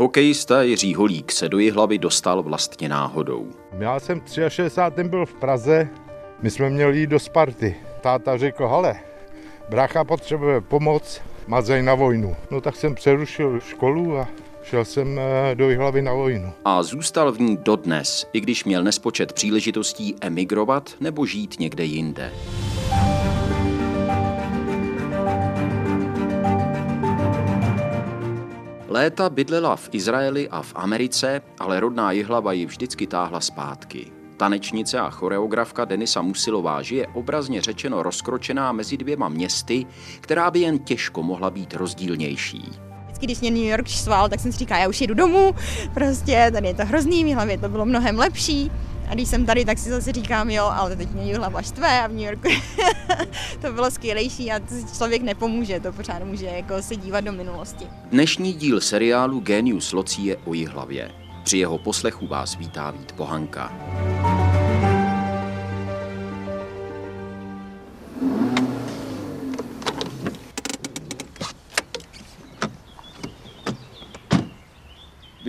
Hokejista 0.00 0.62
Jiří 0.62 0.94
Holík 0.94 1.32
se 1.32 1.48
do 1.48 1.58
Jihlavy 1.58 1.98
dostal 1.98 2.42
vlastně 2.42 2.88
náhodou. 2.88 3.50
Já 3.78 4.00
jsem 4.00 4.22
63. 4.48 5.04
byl 5.04 5.26
v 5.26 5.34
Praze, 5.34 5.88
my 6.42 6.50
jsme 6.50 6.70
měli 6.70 6.98
jít 6.98 7.10
do 7.10 7.18
Sparty. 7.18 7.76
Táta 8.00 8.36
řekl, 8.36 8.68
hele, 8.68 9.00
brácha 9.68 10.04
potřebuje 10.04 10.60
pomoc, 10.60 11.20
mazej 11.46 11.82
na 11.82 11.94
vojnu. 11.94 12.36
No 12.50 12.60
tak 12.60 12.76
jsem 12.76 12.94
přerušil 12.94 13.60
školu 13.60 14.18
a 14.18 14.28
šel 14.62 14.84
jsem 14.84 15.18
eh, 15.18 15.54
do 15.54 15.70
Jihlavy 15.70 16.02
na 16.02 16.12
vojnu. 16.12 16.52
A 16.64 16.82
zůstal 16.82 17.32
v 17.32 17.40
ní 17.40 17.56
dodnes, 17.56 18.26
i 18.32 18.40
když 18.40 18.64
měl 18.64 18.84
nespočet 18.84 19.32
příležitostí 19.32 20.16
emigrovat 20.20 20.90
nebo 21.00 21.26
žít 21.26 21.60
někde 21.60 21.84
jinde. 21.84 22.32
Léta 28.90 29.30
bydlela 29.30 29.76
v 29.76 29.88
Izraeli 29.92 30.48
a 30.48 30.62
v 30.62 30.72
Americe, 30.74 31.42
ale 31.58 31.80
rodná 31.80 32.12
Jihlava 32.12 32.52
ji 32.52 32.66
vždycky 32.66 33.06
táhla 33.06 33.40
zpátky. 33.40 34.06
Tanečnice 34.36 34.98
a 34.98 35.10
choreografka 35.10 35.84
Denisa 35.84 36.22
Musilová 36.22 36.82
žije 36.82 37.06
obrazně 37.06 37.62
řečeno 37.62 38.02
rozkročená 38.02 38.72
mezi 38.72 38.96
dvěma 38.96 39.28
městy, 39.28 39.86
která 40.20 40.50
by 40.50 40.60
jen 40.60 40.78
těžko 40.78 41.22
mohla 41.22 41.50
být 41.50 41.74
rozdílnější. 41.74 42.72
Vždycky, 43.04 43.26
když 43.26 43.40
mě 43.40 43.50
New 43.50 43.70
York 43.70 43.86
štval, 43.86 44.28
tak 44.28 44.40
jsem 44.40 44.52
si 44.52 44.58
říkala, 44.58 44.80
já 44.80 44.88
už 44.88 45.00
jedu 45.00 45.14
domů, 45.14 45.54
prostě 45.94 46.50
tady 46.52 46.66
je 46.66 46.74
to 46.74 46.86
hrozný, 46.86 47.24
v 47.24 47.34
hlavě 47.34 47.58
to 47.58 47.68
bylo 47.68 47.86
mnohem 47.86 48.18
lepší. 48.18 48.70
A 49.10 49.14
když 49.14 49.28
jsem 49.28 49.46
tady, 49.46 49.64
tak 49.64 49.78
si 49.78 49.90
zase 49.90 50.12
říkám, 50.12 50.50
jo, 50.50 50.64
ale 50.64 50.96
teď 50.96 51.10
mě 51.10 51.36
hlava 51.36 51.62
štve 51.62 52.00
a 52.00 52.06
v 52.06 52.10
New 52.10 52.20
Yorku 52.20 52.48
to 53.60 53.72
bylo 53.72 53.90
skvělejší 53.90 54.52
a 54.52 54.60
člověk 54.96 55.22
nepomůže, 55.22 55.80
to 55.80 55.92
pořád 55.92 56.22
může 56.24 56.46
jako 56.46 56.82
se 56.82 56.96
dívat 56.96 57.20
do 57.20 57.32
minulosti. 57.32 57.86
Dnešní 58.10 58.52
díl 58.52 58.80
seriálu 58.80 59.40
Genius 59.40 59.92
Locí 59.92 60.26
je 60.26 60.36
o 60.36 60.54
Jihlavě. 60.54 61.10
Při 61.42 61.58
jeho 61.58 61.78
poslechu 61.78 62.26
vás 62.26 62.56
vítá 62.56 62.90
Vít 62.90 63.12
Pohanka. 63.12 63.72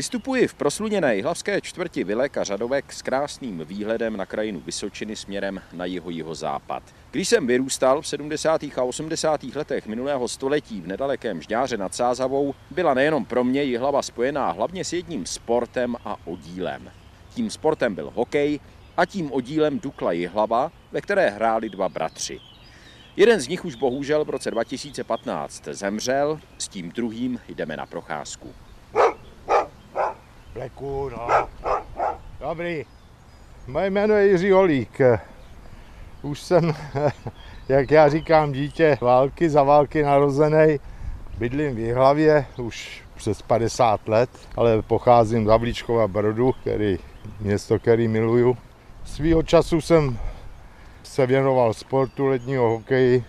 Vystupuji 0.01 0.47
v 0.47 0.53
prosluněné 0.53 1.15
jihlavské 1.15 1.61
čtvrti 1.61 2.03
Vyleka 2.03 2.43
Řadovek 2.43 2.93
s 2.93 3.01
krásným 3.01 3.61
výhledem 3.65 4.17
na 4.17 4.25
krajinu 4.25 4.59
Vysočiny 4.59 5.15
směrem 5.15 5.61
na 5.73 5.85
jeho 5.85 6.09
jihozápad. 6.09 6.83
Když 7.11 7.27
jsem 7.27 7.47
vyrůstal 7.47 8.01
v 8.01 8.07
70. 8.07 8.63
a 8.63 8.83
80. 8.83 9.43
letech 9.43 9.87
minulého 9.87 10.27
století 10.27 10.81
v 10.81 10.87
nedalekém 10.87 11.41
Žďáře 11.41 11.77
nad 11.77 11.95
Sázavou, 11.95 12.55
byla 12.71 12.93
nejenom 12.93 13.25
pro 13.25 13.43
mě 13.43 13.63
Jihlava 13.63 14.01
spojená 14.01 14.51
hlavně 14.51 14.85
s 14.85 14.93
jedním 14.93 15.25
sportem 15.25 15.95
a 16.05 16.17
oddílem. 16.25 16.91
Tím 17.33 17.49
sportem 17.49 17.95
byl 17.95 18.11
hokej 18.15 18.59
a 18.97 19.05
tím 19.05 19.31
oddílem 19.31 19.79
Dukla 19.79 20.11
Jihlava, 20.11 20.71
ve 20.91 21.01
které 21.01 21.29
hráli 21.29 21.69
dva 21.69 21.89
bratři. 21.89 22.39
Jeden 23.15 23.39
z 23.39 23.47
nich 23.47 23.65
už 23.65 23.75
bohužel 23.75 24.25
v 24.25 24.29
roce 24.29 24.51
2015 24.51 25.63
zemřel, 25.71 26.39
s 26.57 26.67
tím 26.67 26.91
druhým 26.91 27.39
jdeme 27.47 27.77
na 27.77 27.85
procházku. 27.85 28.53
Bleku, 30.53 31.09
no. 31.09 31.47
Dobrý. 32.39 32.85
Moje 33.67 33.89
jméno 33.89 34.13
je 34.13 34.27
Jiří 34.27 34.51
Holík. 34.51 35.01
Už 36.21 36.39
jsem, 36.39 36.73
jak 37.69 37.91
já 37.91 38.09
říkám, 38.09 38.51
dítě 38.51 38.97
války, 39.01 39.49
za 39.49 39.63
války 39.63 40.03
narozený. 40.03 40.79
Bydlím 41.37 41.75
v 41.75 41.79
Jihlavě 41.79 42.45
už 42.57 43.03
přes 43.15 43.41
50 43.41 44.07
let, 44.07 44.29
ale 44.55 44.81
pocházím 44.81 45.45
z 45.45 45.49
Havlíčkova 45.49 46.07
Brodu, 46.07 46.51
který, 46.61 46.99
město, 47.39 47.79
který 47.79 48.07
miluju. 48.07 48.57
Svýho 49.03 49.43
času 49.43 49.81
jsem 49.81 50.19
se 51.03 51.25
věnoval 51.25 51.73
sportu 51.73 52.25
letního 52.25 52.69
hokeji. 52.69 53.23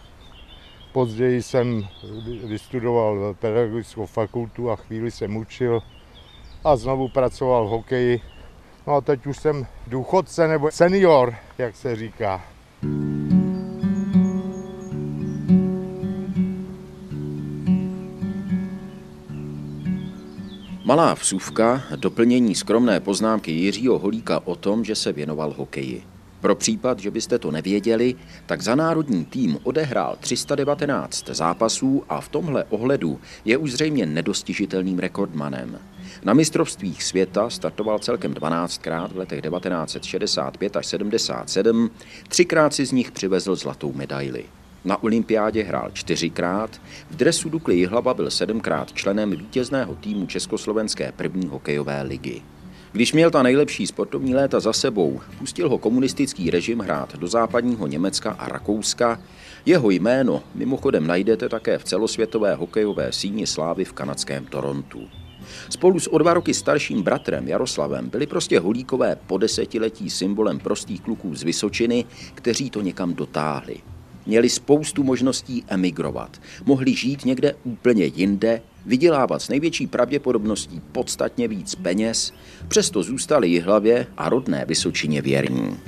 Později 0.92 1.42
jsem 1.42 1.88
vystudoval 2.44 3.34
pedagogickou 3.34 4.06
fakultu 4.06 4.70
a 4.70 4.76
chvíli 4.76 5.10
jsem 5.10 5.36
učil 5.36 5.82
a 6.64 6.76
znovu 6.76 7.08
pracoval 7.08 7.66
v 7.66 7.70
hokeji. 7.70 8.20
No 8.86 8.94
a 8.94 9.00
teď 9.00 9.26
už 9.26 9.36
jsem 9.36 9.66
důchodce 9.86 10.48
nebo 10.48 10.70
senior, 10.70 11.34
jak 11.58 11.76
se 11.76 11.96
říká. 11.96 12.42
Malá 20.84 21.14
vsuvka, 21.14 21.82
doplnění 21.96 22.54
skromné 22.54 23.00
poznámky 23.00 23.52
Jiřího 23.52 23.98
Holíka 23.98 24.40
o 24.44 24.56
tom, 24.56 24.84
že 24.84 24.94
se 24.94 25.12
věnoval 25.12 25.54
hokeji. 25.56 26.02
Pro 26.42 26.54
případ, 26.54 26.98
že 26.98 27.10
byste 27.10 27.38
to 27.38 27.50
nevěděli, 27.50 28.14
tak 28.46 28.62
za 28.62 28.74
národní 28.74 29.24
tým 29.24 29.58
odehrál 29.62 30.16
319 30.20 31.28
zápasů 31.28 32.04
a 32.08 32.20
v 32.20 32.28
tomhle 32.28 32.64
ohledu 32.64 33.20
je 33.44 33.56
už 33.56 33.72
zřejmě 33.72 34.06
nedostižitelným 34.06 34.98
rekordmanem. 34.98 35.78
Na 36.24 36.34
mistrovstvích 36.34 37.02
světa 37.02 37.50
startoval 37.50 37.98
celkem 37.98 38.34
12krát 38.34 39.08
v 39.12 39.16
letech 39.16 39.42
1965 39.42 40.76
až 40.76 40.86
77, 40.86 41.90
třikrát 42.28 42.74
si 42.74 42.86
z 42.86 42.92
nich 42.92 43.10
přivezl 43.10 43.56
zlatou 43.56 43.92
medaili. 43.92 44.44
Na 44.84 45.02
olympiádě 45.02 45.62
hrál 45.62 45.90
čtyřikrát, 45.92 46.80
v 47.10 47.16
dresu 47.16 47.48
Dukly 47.48 47.76
Jihlava 47.76 48.14
byl 48.14 48.30
sedmkrát 48.30 48.92
členem 48.92 49.30
vítězného 49.30 49.94
týmu 49.94 50.26
Československé 50.26 51.12
první 51.12 51.46
hokejové 51.46 52.02
ligy. 52.02 52.42
Když 52.92 53.12
měl 53.12 53.30
ta 53.30 53.42
nejlepší 53.42 53.86
sportovní 53.86 54.34
léta 54.34 54.60
za 54.60 54.72
sebou, 54.72 55.20
pustil 55.38 55.68
ho 55.68 55.78
komunistický 55.78 56.50
režim 56.50 56.78
hrát 56.78 57.16
do 57.16 57.26
západního 57.26 57.86
Německa 57.86 58.30
a 58.30 58.48
Rakouska. 58.48 59.20
Jeho 59.66 59.90
jméno 59.90 60.42
mimochodem 60.54 61.06
najdete 61.06 61.48
také 61.48 61.78
v 61.78 61.84
celosvětové 61.84 62.54
hokejové 62.54 63.12
síni 63.12 63.46
slávy 63.46 63.84
v 63.84 63.92
kanadském 63.92 64.44
Torontu. 64.44 65.08
Spolu 65.70 66.00
s 66.00 66.12
o 66.12 66.18
dva 66.18 66.34
roky 66.34 66.54
starším 66.54 67.02
bratrem 67.02 67.48
Jaroslavem 67.48 68.08
byli 68.08 68.26
prostě 68.26 68.60
holíkové 68.60 69.16
po 69.26 69.38
desetiletí 69.38 70.10
symbolem 70.10 70.58
prostých 70.58 71.00
kluků 71.00 71.34
z 71.34 71.42
Vysočiny, 71.42 72.04
kteří 72.34 72.70
to 72.70 72.80
někam 72.80 73.14
dotáhli. 73.14 73.76
Měli 74.26 74.48
spoustu 74.48 75.02
možností 75.02 75.64
emigrovat. 75.68 76.40
Mohli 76.64 76.94
žít 76.94 77.24
někde 77.24 77.54
úplně 77.64 78.04
jinde, 78.04 78.62
vydělávat 78.86 79.42
s 79.42 79.48
největší 79.48 79.86
pravděpodobností 79.86 80.80
podstatně 80.92 81.48
víc 81.48 81.74
peněz, 81.74 82.32
přesto 82.68 83.02
zůstali 83.02 83.48
Jihlavě 83.48 84.06
a 84.16 84.28
rodné 84.28 84.64
Vysočině 84.64 85.22
věrní. 85.22 85.78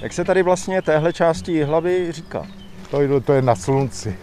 Jak 0.00 0.12
se 0.12 0.24
tady 0.24 0.42
vlastně 0.42 0.82
téhle 0.82 1.12
části 1.12 1.52
Jihlavy 1.52 2.12
říká? 2.12 2.46
To 2.90 3.00
je, 3.00 3.20
to 3.20 3.32
je 3.32 3.42
na 3.42 3.54
slunci. 3.54 4.16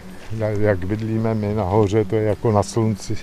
Jak 0.58 0.86
bydlíme 0.86 1.34
my 1.34 1.54
nahoře, 1.54 2.04
to 2.04 2.16
je 2.16 2.22
jako 2.22 2.52
na 2.52 2.62
slunci. 2.62 3.16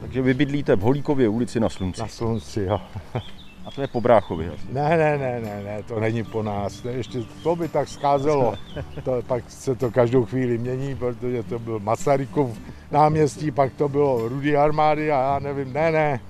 Takže 0.00 0.22
vy 0.22 0.34
bydlíte 0.34 0.76
v 0.76 0.80
Holíkově 0.80 1.28
ulici 1.28 1.60
na 1.60 1.68
slunci. 1.68 2.00
Na 2.00 2.08
slunci, 2.08 2.60
jo. 2.60 2.80
A 3.68 3.70
to 3.70 3.80
je 3.80 3.86
po 3.86 4.00
Bráchově 4.00 4.50
asi. 4.50 4.72
Ne, 4.72 4.88
ne, 4.88 5.18
ne, 5.18 5.40
ne, 5.40 5.62
ne, 5.64 5.82
to 5.82 6.00
není 6.00 6.24
po 6.24 6.42
nás. 6.42 6.82
Ne, 6.82 6.92
ještě 6.92 7.18
to 7.42 7.56
by 7.56 7.68
tak 7.68 7.88
scházelo. 7.88 8.54
To, 9.04 9.22
pak 9.26 9.50
se 9.50 9.74
to 9.74 9.90
každou 9.90 10.24
chvíli 10.24 10.58
mění, 10.58 10.94
protože 10.94 11.42
to 11.42 11.58
byl 11.58 11.78
Masarykův 11.78 12.58
náměstí, 12.90 13.50
pak 13.50 13.72
to 13.72 13.88
bylo 13.88 14.28
Rudy 14.28 14.56
armády 14.56 15.12
a 15.12 15.20
já 15.20 15.38
nevím, 15.38 15.72
ne, 15.72 15.92
ne. 15.92 16.20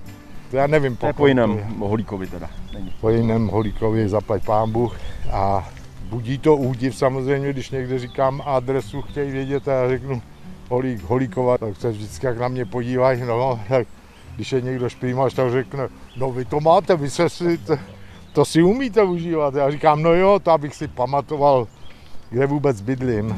To 0.51 0.57
já 0.57 0.67
nevím. 0.67 0.95
To 0.95 1.07
je 1.07 1.13
po 1.13 1.27
jiném 1.27 1.75
Holíkovi 1.79 2.27
teda. 2.27 2.49
Není. 2.73 2.93
Po 3.01 3.09
jiném 3.09 3.47
Holíkovi 3.47 4.09
zaplať 4.09 4.45
pán 4.45 4.71
Bůh. 4.71 4.99
A 5.31 5.69
budí 6.09 6.37
to 6.37 6.55
údiv 6.55 6.95
samozřejmě, 6.95 7.53
když 7.53 7.71
někde 7.71 7.99
říkám 7.99 8.41
adresu, 8.45 9.01
chtějí 9.01 9.31
vědět 9.31 9.67
a 9.67 9.71
já 9.71 9.89
řeknu 9.89 10.21
Holík, 10.69 11.03
Holíkova, 11.03 11.57
tak 11.57 11.75
se 11.75 11.91
vždycky 11.91 12.25
jak 12.25 12.37
na 12.39 12.47
mě 12.47 12.65
podívají, 12.65 13.21
no, 13.21 13.59
tak 13.69 13.87
když 14.39 14.51
je 14.51 14.61
někdo 14.61 14.89
šprýmaš, 14.89 15.33
tak 15.33 15.51
řekne, 15.51 15.87
no 16.17 16.31
vy 16.31 16.45
to 16.45 16.59
máte, 16.59 16.95
vy 16.95 17.09
se 17.09 17.29
si, 17.29 17.57
to, 17.57 17.77
to 18.33 18.45
si 18.45 18.63
umíte 18.63 19.03
užívat. 19.03 19.55
Já 19.55 19.71
říkám, 19.71 20.03
no 20.03 20.13
jo, 20.13 20.39
to 20.39 20.51
abych 20.51 20.75
si 20.75 20.87
pamatoval, 20.87 21.67
kde 22.29 22.45
vůbec 22.45 22.81
bydlím. 22.81 23.35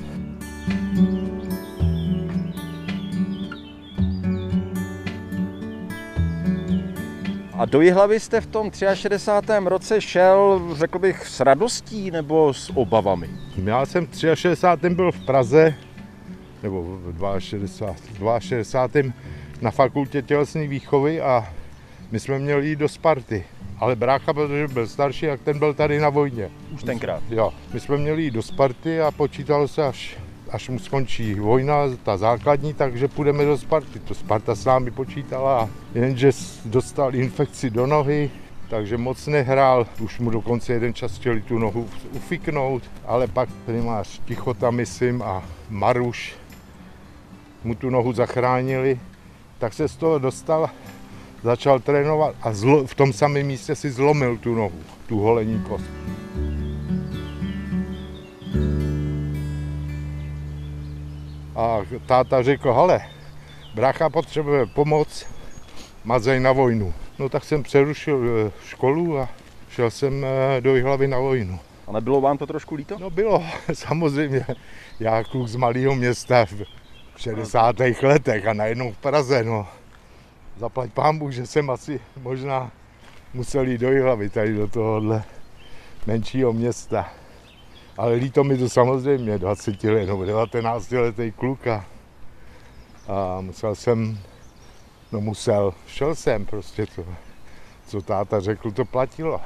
A 7.54 7.66
do 7.66 7.82
Jihlavy 7.82 8.20
jste 8.20 8.42
v 8.42 8.48
tom 8.48 8.72
63. 8.94 9.52
roce 9.66 10.02
šel, 10.02 10.62
řekl 10.74 11.00
bych, 11.00 11.28
s 11.28 11.40
radostí 11.40 12.12
nebo 12.12 12.54
s 12.54 12.72
obavami? 12.76 13.30
Já 13.64 13.86
jsem 13.86 14.08
v 14.08 14.36
63. 14.36 14.90
byl 14.90 15.12
v 15.12 15.26
Praze, 15.26 15.76
nebo 16.64 16.84
v 16.84 17.40
62. 17.40 18.40
62. 18.40 19.14
na 19.62 19.72
fakultě 19.72 20.22
tělesné 20.22 20.68
výchovy 20.68 21.22
a 21.22 21.54
my 22.12 22.20
jsme 22.20 22.40
měli 22.40 22.68
jít 22.68 22.80
do 22.80 22.90
Sparty. 22.90 23.44
Ale 23.80 23.96
brácha, 23.96 24.34
protože 24.34 24.68
byl 24.68 24.88
starší, 24.88 25.26
jak 25.26 25.42
ten 25.42 25.60
byl 25.60 25.74
tady 25.74 26.00
na 26.00 26.10
vojně. 26.10 26.50
Už 26.72 26.84
tenkrát? 26.84 27.24
Jo, 27.30 27.54
my 27.74 27.80
jsme 27.80 27.98
měli 27.98 28.24
jít 28.24 28.32
do 28.32 28.42
Sparty 28.42 29.02
a 29.02 29.12
počítalo 29.12 29.68
se 29.68 29.88
až, 29.88 30.18
až 30.50 30.70
mu 30.70 30.80
skončí 30.80 31.34
vojna, 31.34 31.76
ta 32.04 32.18
základní, 32.18 32.74
takže 32.74 33.08
půjdeme 33.08 33.46
do 33.46 33.58
Sparty. 33.58 34.00
To 34.00 34.14
Sparta 34.14 34.56
s 34.56 34.66
námi 34.66 34.92
počítala, 34.92 35.70
jenže 35.96 36.32
dostal 36.66 37.16
infekci 37.16 37.70
do 37.70 37.88
nohy, 37.88 38.32
takže 38.70 38.98
moc 38.98 39.28
nehrál, 39.28 39.88
už 40.00 40.20
mu 40.20 40.30
dokonce 40.30 40.74
jeden 40.74 40.94
čas 40.94 41.18
chtěli 41.18 41.42
tu 41.42 41.58
nohu 41.60 41.88
ufiknout, 42.12 42.84
ale 43.06 43.28
pak 43.28 43.50
primář 43.66 44.22
Tichota, 44.26 44.72
myslím, 44.72 45.22
a 45.22 45.44
Maruš 45.70 46.36
mu 47.64 47.76
tu 47.76 47.90
nohu 47.90 48.14
zachránili, 48.14 49.00
tak 49.62 49.74
se 49.74 49.88
z 49.88 49.96
toho 49.96 50.20
dostal, 50.20 50.70
začal 51.44 51.80
trénovat 51.80 52.36
a 52.42 52.54
zlo, 52.54 52.88
v 52.88 52.96
tom 52.96 53.14
samém 53.14 53.48
místě 53.48 53.76
si 53.76 53.92
zlomil 53.92 54.38
tu 54.38 54.56
nohu, 54.56 54.80
tu 55.08 55.20
holení 55.20 55.64
kost. 55.70 55.86
A 61.56 61.78
táta 62.06 62.44
řekl, 62.44 62.74
hele, 62.74 63.02
brácha 63.76 64.10
potřebuje 64.10 64.66
pomoc, 64.66 65.26
mazej 66.04 66.40
na 66.40 66.52
vojnu. 66.52 66.94
No 67.20 67.30
tak 67.30 67.44
jsem 67.44 67.64
přerušil 67.64 68.48
eh, 68.48 68.52
školu 68.66 69.20
a 69.20 69.30
šel 69.70 69.92
jsem 69.92 70.26
eh, 70.26 70.62
do 70.62 70.76
Jihlavy 70.76 71.08
na 71.08 71.20
vojnu. 71.20 71.60
A 71.88 71.92
nebylo 71.92 72.22
vám 72.22 72.38
to 72.38 72.48
trošku 72.48 72.76
líto? 72.76 72.98
No 73.00 73.10
bylo, 73.10 73.44
samozřejmě. 73.74 74.46
Já 75.00 75.24
kluk 75.24 75.48
z 75.48 75.56
malého 75.56 75.96
města 75.96 76.46
60. 77.22 77.80
letech 78.02 78.48
a 78.48 78.54
najednou 78.54 78.92
v 78.92 78.98
Praze, 78.98 79.44
no. 79.44 79.68
Zaplať 80.58 80.92
pán 80.92 81.18
Bůh, 81.18 81.32
že 81.32 81.48
jsem 81.48 81.70
asi 81.70 82.00
možná 82.22 82.72
musel 83.34 83.68
jít 83.68 83.78
do 83.78 83.92
Jihlavy, 83.92 84.30
tady 84.30 84.54
do 84.54 84.68
tohohle 84.68 85.24
menšího 86.08 86.54
města. 86.54 87.10
Ale 87.98 88.14
líto 88.14 88.44
mi 88.44 88.58
to 88.58 88.70
samozřejmě, 88.70 89.38
20 89.38 89.84
let 89.84 90.06
nebo 90.06 90.26
19 90.26 90.92
letý 90.92 91.32
kluka. 91.32 91.86
A 93.08 93.42
musel 93.42 93.76
jsem, 93.76 94.20
no 95.12 95.22
musel, 95.22 95.74
šel 95.88 96.16
jsem 96.16 96.46
prostě 96.46 96.86
to, 96.86 97.06
co 97.88 98.02
táta 98.02 98.40
řekl, 98.40 98.72
to 98.72 98.86
platilo. 98.86 99.42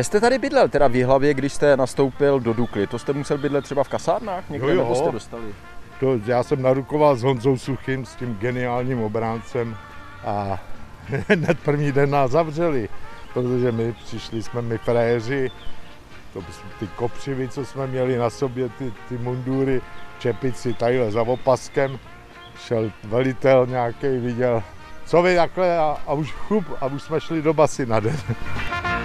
Kde 0.00 0.04
jste 0.04 0.20
tady 0.20 0.38
bydlel, 0.38 0.68
teda 0.68 0.88
v 0.88 0.96
Jihlavě, 0.96 1.34
když 1.34 1.52
jste 1.52 1.76
nastoupil 1.76 2.40
do 2.40 2.52
Dukly? 2.52 2.86
To 2.86 2.98
jste 2.98 3.12
musel 3.12 3.38
bydlet 3.38 3.64
třeba 3.64 3.84
v 3.84 3.88
kasárnách 3.88 4.50
někde, 4.50 4.74
Jo, 4.74 4.86
jo. 4.88 4.94
jste 4.94 5.12
dostali? 5.12 5.54
To, 6.00 6.20
já 6.26 6.42
jsem 6.42 6.62
narukoval 6.62 7.16
s 7.16 7.22
Honzou 7.22 7.58
Suchým, 7.58 8.06
s 8.06 8.14
tím 8.16 8.34
geniálním 8.34 9.02
obráncem 9.02 9.76
a 10.24 10.58
hned 11.28 11.58
první 11.64 11.92
den 11.92 12.10
nás 12.10 12.30
zavřeli, 12.30 12.88
protože 13.34 13.72
my 13.72 13.92
přišli 13.92 14.42
jsme 14.42 14.62
my 14.62 14.78
frajeři, 14.78 15.50
to, 16.32 16.42
ty 16.78 16.86
kopřivy, 16.86 17.48
co 17.48 17.64
jsme 17.64 17.86
měli 17.86 18.16
na 18.16 18.30
sobě, 18.30 18.68
ty, 18.68 18.92
ty 19.08 19.18
mundury, 19.18 19.80
čepici 20.18 20.74
tadyhle 20.74 21.10
za 21.10 21.22
opaskem, 21.22 21.98
šel 22.66 22.92
velitel 23.04 23.66
nějaký, 23.66 24.06
viděl, 24.06 24.62
co 25.06 25.22
vy 25.22 25.36
takhle 25.36 25.78
a, 25.78 25.96
a 26.06 26.12
už 26.12 26.32
chup, 26.32 26.64
a 26.80 26.86
už 26.86 27.02
jsme 27.02 27.20
šli 27.20 27.42
do 27.42 27.54
basy 27.54 27.86
na 27.86 28.00
den. 28.00 28.16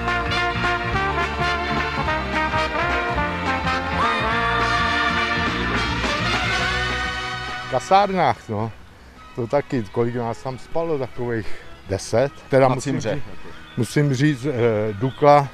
kasárnách, 7.75 8.49
no, 8.49 8.71
to 9.35 9.47
taky, 9.47 9.83
kolik 9.91 10.15
nás 10.15 10.43
tam 10.43 10.57
spalo, 10.57 10.97
takových 10.97 11.47
deset. 11.89 12.31
Teda 12.49 12.67
Na 12.67 12.75
musím 12.75 12.91
Cimře. 12.93 13.15
říct, 13.15 13.23
musím 13.77 14.13
říct, 14.13 14.45
eh, 14.45 14.93
Dukla 14.93 15.47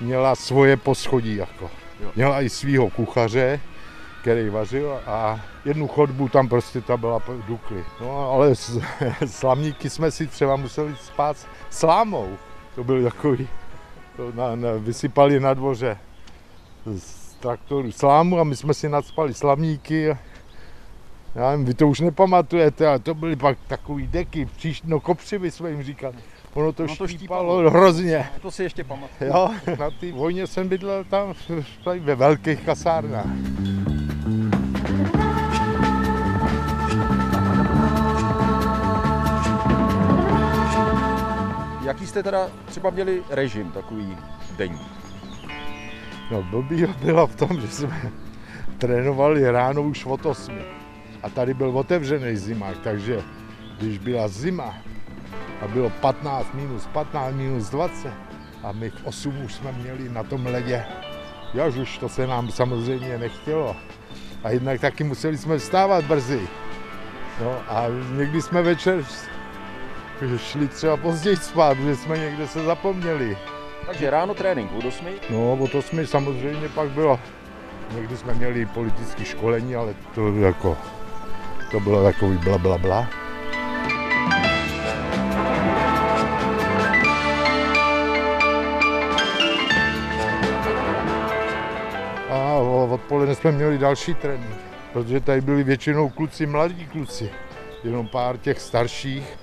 měla 0.00 0.34
svoje 0.34 0.76
poschodí, 0.76 1.36
jako. 1.36 1.70
Jo. 2.00 2.12
Měla 2.16 2.42
i 2.42 2.48
svého 2.48 2.90
kuchaře, 2.90 3.60
který 4.20 4.48
vařil 4.48 5.00
a 5.06 5.40
jednu 5.64 5.88
chodbu 5.88 6.28
tam 6.28 6.48
prostě 6.48 6.80
ta 6.80 6.96
byla 6.96 7.22
Dukly. 7.46 7.84
No 8.00 8.30
ale 8.32 8.54
s, 8.54 8.80
slamníky 9.26 9.90
jsme 9.90 10.10
si 10.10 10.26
třeba 10.26 10.56
museli 10.56 10.96
spát 11.00 11.36
slámou. 11.70 12.36
To 12.74 12.84
byl 12.84 13.04
takový, 13.04 13.48
to 14.16 14.32
na, 14.34 14.56
na, 14.56 14.68
vysypali 14.78 15.40
na 15.40 15.54
dvoře 15.54 15.98
z 16.86 17.34
traktoru 17.40 17.92
slámu 17.92 18.40
a 18.40 18.44
my 18.44 18.56
jsme 18.56 18.74
si 18.74 18.88
nadspali 18.88 19.34
slamníky. 19.34 20.16
Já 21.34 21.50
nevím, 21.50 21.66
vy 21.66 21.74
to 21.74 21.88
už 21.88 22.00
nepamatujete, 22.00 22.86
ale 22.88 22.98
to 22.98 23.14
byly 23.14 23.36
pak 23.36 23.58
takový 23.68 24.06
deky, 24.06 24.46
příš, 24.56 24.82
no 24.82 25.00
kopřivy 25.00 25.50
jsme 25.50 25.70
jim 25.70 25.82
říkali. 25.82 26.14
Ono 26.54 26.72
to, 26.72 26.82
No 26.86 26.96
to 26.96 27.08
štípalo, 27.08 27.58
štípalo. 27.58 27.70
hrozně. 27.70 28.28
To 28.42 28.50
si 28.50 28.62
ještě 28.62 28.84
pamatuju. 28.84 29.30
Jo, 29.30 29.50
na 29.78 29.90
té 29.90 30.12
vojně 30.12 30.46
jsem 30.46 30.68
bydlel 30.68 31.04
tam 31.04 31.34
tady 31.84 32.00
ve 32.00 32.14
velkých 32.14 32.60
kasárnách. 32.60 33.26
Jaký 41.84 42.06
jste 42.06 42.22
teda 42.22 42.48
třeba 42.64 42.90
měli 42.90 43.22
režim 43.30 43.70
takový 43.70 44.16
denní? 44.56 44.80
No 46.30 46.42
blbý 46.42 46.86
bylo 47.04 47.26
v 47.26 47.36
tom, 47.36 47.60
že 47.60 47.68
jsme 47.68 48.10
trénovali 48.78 49.50
ráno 49.50 49.82
už 49.82 50.04
od 50.06 50.26
8. 50.26 50.54
A 51.22 51.28
tady 51.28 51.54
byl 51.54 51.78
otevřený 51.78 52.36
zimák, 52.36 52.78
takže 52.78 53.22
když 53.78 53.98
byla 53.98 54.28
zima 54.28 54.74
a 55.62 55.68
bylo 55.68 55.90
15 55.90 56.54
minus 56.54 56.86
15 56.86 57.34
minus 57.34 57.70
20 57.70 58.12
a 58.62 58.72
my 58.72 58.90
v 58.90 59.04
8 59.04 59.44
už 59.44 59.54
jsme 59.54 59.72
měli 59.72 60.08
na 60.08 60.22
tom 60.22 60.46
ledě, 60.46 60.84
jaž 61.54 61.76
už 61.76 61.98
to 61.98 62.08
se 62.08 62.26
nám 62.26 62.50
samozřejmě 62.50 63.18
nechtělo. 63.18 63.76
A 64.44 64.50
jednak 64.50 64.80
taky 64.80 65.04
museli 65.04 65.38
jsme 65.38 65.58
vstávat 65.58 66.04
brzy. 66.04 66.40
No 67.40 67.60
a 67.68 67.84
někdy 68.16 68.42
jsme 68.42 68.62
večer 68.62 69.04
šli 70.36 70.68
třeba 70.68 70.96
později 70.96 71.36
spát, 71.36 71.76
protože 71.76 71.96
jsme 71.96 72.18
někde 72.18 72.46
se 72.46 72.64
zapomněli. 72.64 73.38
Takže 73.86 74.10
ráno 74.10 74.34
trénink 74.34 74.72
od 74.72 74.84
8. 74.84 75.06
No, 75.30 75.52
o 75.52 75.68
to 75.68 75.82
jsme 75.82 76.06
samozřejmě 76.06 76.68
pak 76.68 76.90
bylo. 76.90 77.20
Někdy 77.94 78.16
jsme 78.16 78.34
měli 78.34 78.66
politické 78.66 79.24
školení, 79.24 79.76
ale 79.76 79.94
to 80.14 80.36
jako, 80.36 80.78
to 81.72 81.80
bylo 81.80 82.02
takový 82.02 82.36
bla 82.36 82.58
bla 82.58 82.78
bla. 82.78 83.08
A 92.30 92.54
odpoledne 92.90 93.34
jsme 93.34 93.52
měli 93.52 93.78
další 93.78 94.14
trénink, 94.14 94.56
protože 94.92 95.20
tady 95.20 95.40
byli 95.40 95.64
většinou 95.64 96.08
kluci, 96.08 96.46
mladí 96.46 96.86
kluci, 96.86 97.30
jenom 97.84 98.08
pár 98.08 98.38
těch 98.38 98.60
starších, 98.60 99.38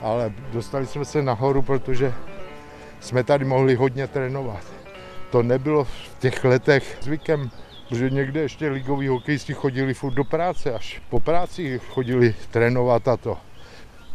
ale 0.00 0.32
dostali 0.52 0.86
jsme 0.86 1.04
se 1.04 1.22
nahoru, 1.22 1.62
protože 1.62 2.12
jsme 3.00 3.24
tady 3.24 3.44
mohli 3.44 3.74
hodně 3.74 4.06
trénovat. 4.06 4.64
To 5.30 5.42
nebylo 5.42 5.84
v 5.84 6.18
těch 6.18 6.44
letech 6.44 6.98
zvykem, 7.00 7.50
protože 7.88 8.10
někde 8.10 8.40
ještě 8.40 8.68
ligoví 8.68 9.08
hokejisti 9.08 9.54
chodili 9.54 9.94
furt 9.94 10.14
do 10.14 10.24
práce, 10.24 10.74
až 10.74 11.02
po 11.10 11.20
práci 11.20 11.80
chodili 11.88 12.34
trénovat 12.50 13.08
a 13.08 13.16
to. 13.16 13.38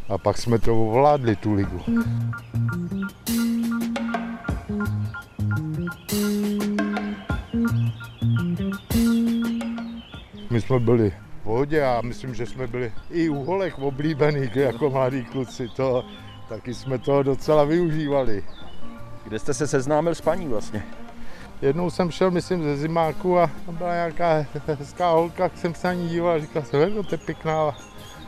A 0.09 0.17
pak 0.17 0.37
jsme 0.37 0.59
to 0.59 0.87
ovládli, 0.87 1.35
tu 1.35 1.53
ligu. 1.53 1.81
My 10.49 10.61
jsme 10.61 10.79
byli 10.79 11.09
v 11.09 11.43
pohodě 11.43 11.83
a 11.83 12.01
myslím, 12.01 12.35
že 12.35 12.45
jsme 12.45 12.67
byli 12.67 12.93
i 13.11 13.29
u 13.29 13.43
holek 13.43 13.79
oblíbený 13.79 14.49
jako 14.55 14.89
mladí 14.89 15.25
kluci. 15.25 15.67
To, 15.75 16.05
taky 16.49 16.73
jsme 16.73 16.97
to 16.97 17.23
docela 17.23 17.63
využívali. 17.63 18.43
Kde 19.23 19.39
jste 19.39 19.53
se 19.53 19.67
seznámil 19.67 20.15
s 20.15 20.21
paní 20.21 20.47
vlastně? 20.47 20.83
Jednou 21.61 21.89
jsem 21.89 22.11
šel, 22.11 22.31
myslím, 22.31 22.63
ze 22.63 22.77
zimáku 22.77 23.39
a 23.39 23.49
tam 23.65 23.75
byla 23.75 23.93
nějaká 23.93 24.45
hezká 24.67 25.11
holka, 25.11 25.43
jak 25.43 25.57
jsem 25.57 25.75
se 25.75 25.87
na 25.87 25.93
ní 25.93 26.09
díval 26.09 26.31
a 26.31 26.39
říkal 26.39 26.63
jsem, 26.63 26.79
jako 26.81 27.03
to 27.03 27.13
je 27.13 27.17
pěkná 27.17 27.75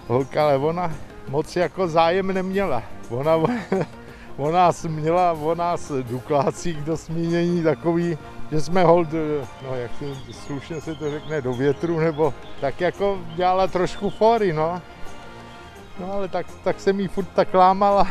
holka, 0.08 0.44
ale 0.44 0.58
ona 0.58 0.94
moc 1.30 1.56
jako 1.56 1.88
zájem 1.88 2.28
neměla. 2.28 2.84
Ona, 3.10 3.36
ona 4.38 4.58
nás 4.58 4.86
měla 4.86 5.32
o 5.32 5.56
nás 5.56 5.92
duklácích 5.92 6.78
do 6.78 6.98
smínění 6.98 7.64
takový, 7.64 8.18
že 8.52 8.62
jsme 8.62 8.84
hold, 8.84 9.08
no 9.64 9.76
jak 9.76 9.92
se, 10.00 10.34
slušně 10.34 10.82
se 10.82 10.96
to 10.96 11.12
řekne, 11.12 11.42
do 11.42 11.54
větru, 11.54 12.00
nebo 12.00 12.34
tak 12.62 12.82
jako 12.82 13.20
dělala 13.36 13.68
trošku 13.68 14.10
fory, 14.10 14.54
no. 14.54 14.82
No 16.00 16.14
ale 16.14 16.28
tak, 16.28 16.46
tak 16.64 16.80
jsem 16.80 17.00
jí 17.00 17.08
furt 17.08 17.28
tak 17.36 17.54
lámala, 17.54 18.08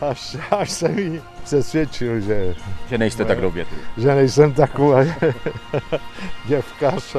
až, 0.00 0.36
až 0.50 0.70
jsem 0.70 0.98
jí 0.98 1.22
přesvědčil, 1.44 2.20
že... 2.20 2.54
Že 2.88 2.98
nejste 2.98 3.22
no, 3.22 3.28
tak 3.28 3.40
do 3.40 3.50
větru. 3.50 3.76
Že 3.96 4.14
nejsem 4.14 4.52
taková 4.52 5.04
děvkař. 6.46 7.16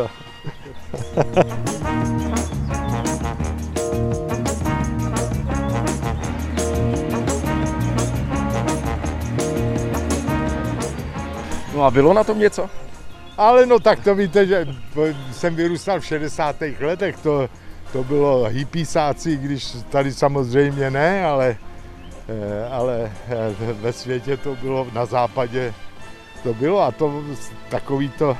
No 11.75 11.83
a 11.83 11.91
bylo 11.91 12.13
na 12.13 12.23
tom 12.23 12.39
něco? 12.39 12.69
Ale 13.37 13.65
no 13.65 13.79
tak 13.79 13.99
to 14.03 14.15
víte, 14.15 14.45
že 14.45 14.67
jsem 15.31 15.55
vyrůstal 15.55 15.99
v 15.99 16.05
60. 16.05 16.55
letech, 16.79 17.17
to, 17.17 17.49
to 17.91 18.03
bylo 18.03 18.43
hippiesáci, 18.43 19.37
když 19.37 19.77
tady 19.89 20.13
samozřejmě 20.13 20.91
ne, 20.91 21.25
ale 21.25 21.57
ale 22.71 23.11
eh, 23.29 23.73
ve 23.73 23.93
světě 23.93 24.37
to 24.37 24.55
bylo, 24.55 24.87
na 24.93 25.05
západě 25.05 25.73
to 26.43 26.53
bylo 26.53 26.81
a 26.81 26.91
to 26.91 27.23
takový 27.69 28.09
to, 28.09 28.37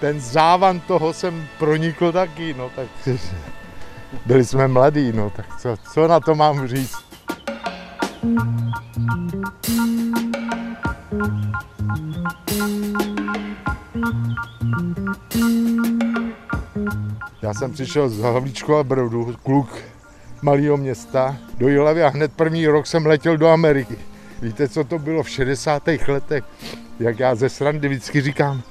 ten 0.00 0.20
závan 0.20 0.80
toho 0.80 1.12
jsem 1.12 1.46
pronikl 1.58 2.12
taky, 2.12 2.54
no 2.54 2.70
tak 2.76 2.88
byli 4.26 4.44
jsme 4.44 4.68
mladí, 4.68 5.12
no 5.12 5.30
tak 5.30 5.60
co, 5.60 5.76
co 5.92 6.08
na 6.08 6.20
to 6.20 6.34
mám 6.34 6.68
říct? 6.68 6.96
Já 17.42 17.54
jsem 17.54 17.72
přišel 17.72 18.08
z 18.08 18.20
Havlíčkova 18.20 18.84
Brodu, 18.84 19.34
kluk 19.42 19.91
malého 20.42 20.76
města 20.76 21.36
do 21.58 21.68
Jilavy 21.68 22.02
a 22.02 22.08
hned 22.08 22.32
první 22.32 22.66
rok 22.66 22.86
jsem 22.86 23.06
letěl 23.06 23.36
do 23.36 23.48
Ameriky. 23.48 23.96
Víte, 24.42 24.68
co 24.68 24.84
to 24.84 24.98
bylo 24.98 25.22
v 25.22 25.28
60. 25.28 25.82
letech? 26.08 26.44
Jak 27.00 27.18
já 27.18 27.34
ze 27.34 27.48
srandy 27.48 27.88
vždycky 27.88 28.20
říkám, 28.20 28.62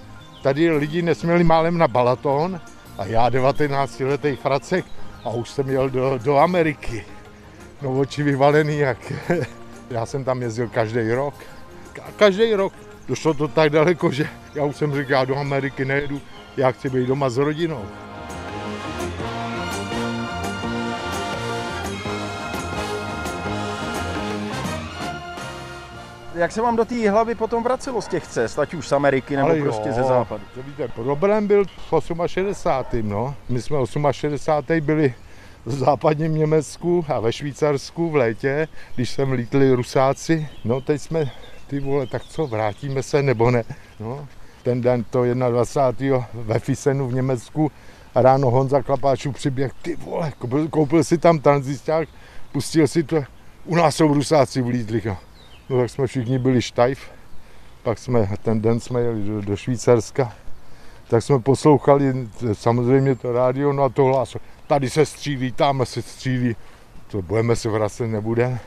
tady 0.43 0.71
lidi 0.71 1.01
nesměli 1.01 1.43
málem 1.43 1.77
na 1.77 1.87
Balaton 1.87 2.61
a 2.97 3.05
já 3.05 3.29
19 3.29 3.99
letý 3.99 4.35
fracek 4.35 4.85
a 5.23 5.29
už 5.29 5.49
jsem 5.49 5.69
jel 5.69 5.89
do, 5.89 6.19
do 6.23 6.37
Ameriky. 6.37 7.05
No 7.81 7.99
oči 7.99 8.23
vyvalený, 8.23 8.77
jak 8.77 9.13
já 9.89 10.05
jsem 10.05 10.23
tam 10.23 10.41
jezdil 10.41 10.67
každý 10.67 11.11
rok. 11.11 11.33
Každý 12.15 12.53
rok. 12.53 12.73
Došlo 13.07 13.33
to 13.33 13.47
tak 13.47 13.69
daleko, 13.69 14.11
že 14.11 14.27
já 14.55 14.63
už 14.63 14.75
jsem 14.75 14.95
říkal, 14.95 15.19
já 15.19 15.25
do 15.25 15.37
Ameriky 15.37 15.85
nejedu, 15.85 16.21
já 16.57 16.71
chci 16.71 16.89
být 16.89 17.07
doma 17.07 17.29
s 17.29 17.37
rodinou. 17.37 17.85
Jak 26.41 26.51
se 26.51 26.61
vám 26.61 26.75
do 26.75 26.85
té 26.85 27.09
hlavy 27.09 27.35
potom 27.35 27.63
vracelo 27.63 28.01
z 28.01 28.07
těch 28.07 28.27
cest, 28.27 28.59
ať 28.59 28.73
už 28.73 28.87
z 28.87 28.91
Ameriky 28.91 29.35
nebo 29.35 29.49
Ale 29.49 29.59
prostě 29.59 29.89
jo, 29.89 29.95
ze 29.95 30.03
západu? 30.03 30.43
To 30.55 30.63
víte, 30.63 30.87
problém 30.87 31.47
byl 31.47 31.65
v 31.65 32.27
68. 32.27 33.09
No. 33.09 33.35
My 33.49 33.61
jsme 33.61 33.77
68. 34.11 34.85
byli 34.85 35.13
v 35.65 35.71
západním 35.71 36.35
Německu 36.35 37.05
a 37.07 37.19
ve 37.19 37.33
Švýcarsku 37.33 38.09
v 38.09 38.15
létě, 38.15 38.67
když 38.95 39.09
sem 39.09 39.31
lítli 39.31 39.73
Rusáci. 39.73 40.47
No 40.65 40.81
teď 40.81 41.01
jsme, 41.01 41.31
ty 41.67 41.79
vole, 41.79 42.07
tak 42.07 42.23
co, 42.23 42.47
vrátíme 42.47 43.03
se 43.03 43.21
nebo 43.21 43.51
ne? 43.51 43.63
No, 43.99 44.27
ten 44.63 44.81
den 44.81 45.03
to 45.03 45.23
21. 45.33 46.27
ve 46.33 46.59
Fisenu 46.59 47.07
v 47.07 47.13
Německu 47.13 47.71
a 48.15 48.21
ráno 48.21 48.49
Honza 48.49 48.81
Klapáčů 48.81 49.31
přiběh, 49.31 49.71
ty 49.81 49.95
vole, 49.95 50.31
koupil, 50.37 50.67
koupil 50.67 51.03
si 51.03 51.17
tam 51.17 51.39
tranzisták, 51.39 52.09
pustil 52.51 52.87
si 52.87 53.03
to, 53.03 53.23
u 53.65 53.75
nás 53.75 53.95
jsou 53.95 54.13
Rusáci 54.13 54.61
vlítli. 54.61 55.01
No. 55.05 55.17
No 55.71 55.77
tak 55.81 55.89
jsme 55.89 56.07
všichni 56.07 56.39
byli 56.39 56.61
štajf, 56.61 57.11
pak 57.83 57.99
jsme, 57.99 58.29
ten 58.43 58.61
den 58.61 58.79
jsme 58.79 59.01
jeli 59.01 59.23
do, 59.23 59.41
do 59.41 59.55
Švýcarska, 59.55 60.33
tak 61.07 61.23
jsme 61.23 61.39
poslouchali 61.39 62.27
samozřejmě 62.53 63.15
to 63.15 63.31
rádio, 63.31 63.73
no 63.73 63.83
a 63.83 63.89
to 63.89 64.03
hlas, 64.03 64.37
tady 64.67 64.89
se 64.89 65.05
střílí, 65.05 65.51
tam 65.51 65.85
se 65.85 66.01
střílí, 66.01 66.55
to 67.07 67.21
budeme 67.21 67.55
se 67.55 67.69
vracet, 67.69 68.07
nebude. 68.07 68.59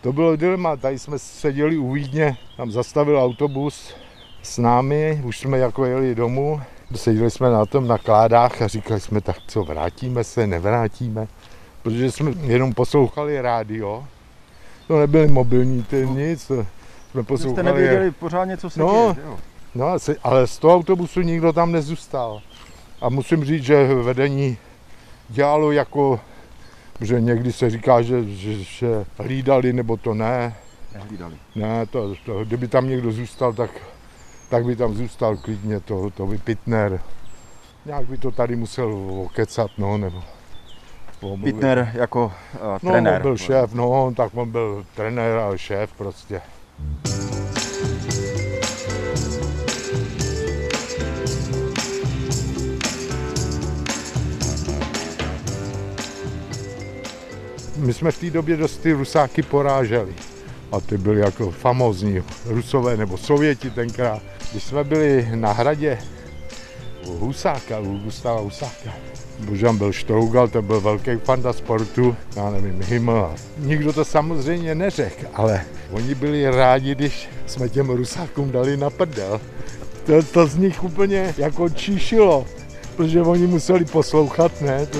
To 0.00 0.12
bylo 0.12 0.36
dilema, 0.36 0.76
tady 0.76 0.98
jsme 0.98 1.18
seděli 1.18 1.78
u 1.78 1.92
Vídně, 1.92 2.36
tam 2.56 2.70
zastavil 2.70 3.22
autobus 3.22 3.94
s 4.42 4.58
námi, 4.58 5.20
už 5.24 5.38
jsme 5.38 5.58
jako 5.58 5.84
jeli 5.84 6.14
domů, 6.14 6.60
seděli 6.94 7.30
jsme 7.30 7.50
na 7.50 7.66
tom 7.66 7.88
na 7.88 7.98
kládách 7.98 8.62
a 8.62 8.68
říkali 8.68 9.00
jsme, 9.00 9.20
tak 9.20 9.36
co, 9.46 9.64
vrátíme 9.64 10.24
se, 10.24 10.46
nevrátíme, 10.46 11.28
protože 11.82 12.10
jsme 12.10 12.30
jenom 12.42 12.72
poslouchali 12.72 13.40
rádio, 13.40 14.04
to 14.90 14.98
nebyly 14.98 15.28
mobilní 15.28 15.82
ty 15.82 16.06
nic, 16.10 16.46
to 16.46 16.54
jsme 16.54 16.66
Jste 17.10 17.22
poslouchali. 17.22 17.64
nevěděli 17.64 18.10
pořádně, 18.10 18.56
co 18.56 18.70
se 18.70 18.80
No. 18.80 18.92
děje, 18.92 19.14
že 19.14 19.20
jo? 19.30 19.38
No, 19.74 19.86
asi- 19.86 20.16
ale 20.22 20.46
z 20.46 20.58
toho 20.58 20.74
autobusu 20.74 21.20
nikdo 21.20 21.52
tam 21.52 21.72
nezůstal. 21.72 22.40
A 23.00 23.08
musím 23.08 23.44
říct, 23.44 23.62
že 23.64 23.94
vedení 23.94 24.56
dělalo 25.28 25.72
jako, 25.72 26.20
že 27.00 27.20
někdy 27.20 27.52
se 27.52 27.70
říká, 27.70 28.02
že, 28.02 28.24
že, 28.24 28.54
že 28.54 29.04
hlídali, 29.18 29.72
nebo 29.72 29.96
to 29.96 30.14
ne. 30.14 30.54
Nehlídali. 30.94 31.34
Ne, 31.54 31.86
to, 31.86 32.14
to, 32.26 32.44
kdyby 32.44 32.68
tam 32.68 32.88
někdo 32.88 33.12
zůstal, 33.12 33.52
tak, 33.52 33.70
tak 34.48 34.64
by 34.64 34.76
tam 34.76 34.94
zůstal 34.94 35.36
klidně, 35.36 35.80
to, 35.80 36.10
to 36.10 36.26
by 36.26 36.38
Pitner. 36.38 37.00
Nějak 37.86 38.06
by 38.06 38.18
to 38.18 38.30
tady 38.30 38.56
musel 38.56 38.94
okecat, 39.26 39.70
no, 39.78 39.98
nebo... 39.98 40.22
Pitner 41.44 41.90
jako 41.94 42.24
uh, 42.24 42.60
No, 42.82 42.90
trenér. 42.90 43.14
on 43.16 43.22
byl 43.22 43.36
šéf, 43.36 43.72
no, 43.74 44.12
tak 44.16 44.30
on 44.34 44.50
byl 44.50 44.84
trenér, 44.96 45.36
ale 45.38 45.58
šéf 45.58 45.90
prostě. 45.98 46.40
My 57.76 57.92
jsme 57.94 58.10
v 58.12 58.18
té 58.18 58.30
době 58.30 58.56
dost 58.56 58.76
ty 58.76 58.92
Rusáky 58.92 59.42
poráželi. 59.42 60.14
A 60.72 60.80
ty 60.80 60.98
byli 60.98 61.20
jako 61.20 61.50
famózní 61.50 62.22
Rusové 62.46 62.96
nebo 62.96 63.16
Sověti 63.18 63.70
tenkrát. 63.70 64.22
Když 64.50 64.64
jsme 64.64 64.84
byli 64.84 65.28
na 65.34 65.52
hradě 65.52 65.98
Husáka, 67.06 67.80
u 67.80 67.98
Gustava 67.98 68.40
Husáka, 68.40 68.90
Božan 69.38 69.78
byl 69.78 69.92
Štrougal, 69.92 70.48
to 70.48 70.62
byl 70.62 70.80
velký 70.80 71.10
fanda 71.24 71.52
sportu, 71.52 72.16
já 72.36 72.50
nevím, 72.50 72.82
Himmel. 72.82 73.34
Nikdo 73.58 73.92
to 73.92 74.04
samozřejmě 74.04 74.74
neřekl, 74.74 75.26
ale 75.34 75.64
oni 75.90 76.14
byli 76.14 76.50
rádi, 76.50 76.94
když 76.94 77.28
jsme 77.46 77.68
těm 77.68 77.90
Rusákům 77.90 78.50
dali 78.50 78.76
na 78.76 78.90
prdel. 78.90 79.40
To, 80.06 80.22
to 80.22 80.46
z 80.46 80.56
nich 80.56 80.84
úplně 80.84 81.34
jako 81.38 81.68
číšilo, 81.68 82.46
protože 82.96 83.22
oni 83.22 83.46
museli 83.46 83.84
poslouchat, 83.84 84.60
ne? 84.60 84.86
To, 84.86 84.98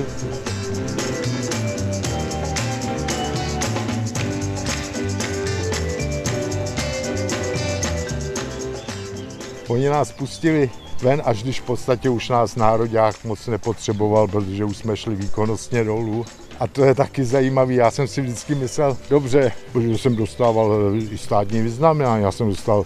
Oni 9.71 9.89
nás 9.89 10.13
pustili 10.13 10.71
ven, 11.03 11.23
až 11.25 11.43
když 11.43 11.61
v 11.61 11.65
podstatě 11.65 12.11
už 12.11 12.29
nás 12.29 12.57
nároďák 12.57 13.25
moc 13.25 13.47
nepotřeboval, 13.47 14.29
protože 14.29 14.65
už 14.65 14.77
jsme 14.77 14.97
šli 14.97 15.15
výkonnostně 15.15 15.85
dolů. 15.85 16.25
A 16.61 16.67
to 16.67 16.85
je 16.85 16.95
taky 16.95 17.25
zajímavý. 17.25 17.75
Já 17.75 17.91
jsem 17.91 18.09
si 18.09 18.21
vždycky 18.21 18.55
myslel, 18.55 18.97
dobře, 19.11 19.53
protože 19.73 19.99
jsem 19.99 20.17
dostával 20.17 20.73
i 21.11 21.19
státní 21.19 21.63
vyznamenání. 21.63 22.23
Já 22.23 22.33
jsem 22.33 22.49
dostal 22.49 22.85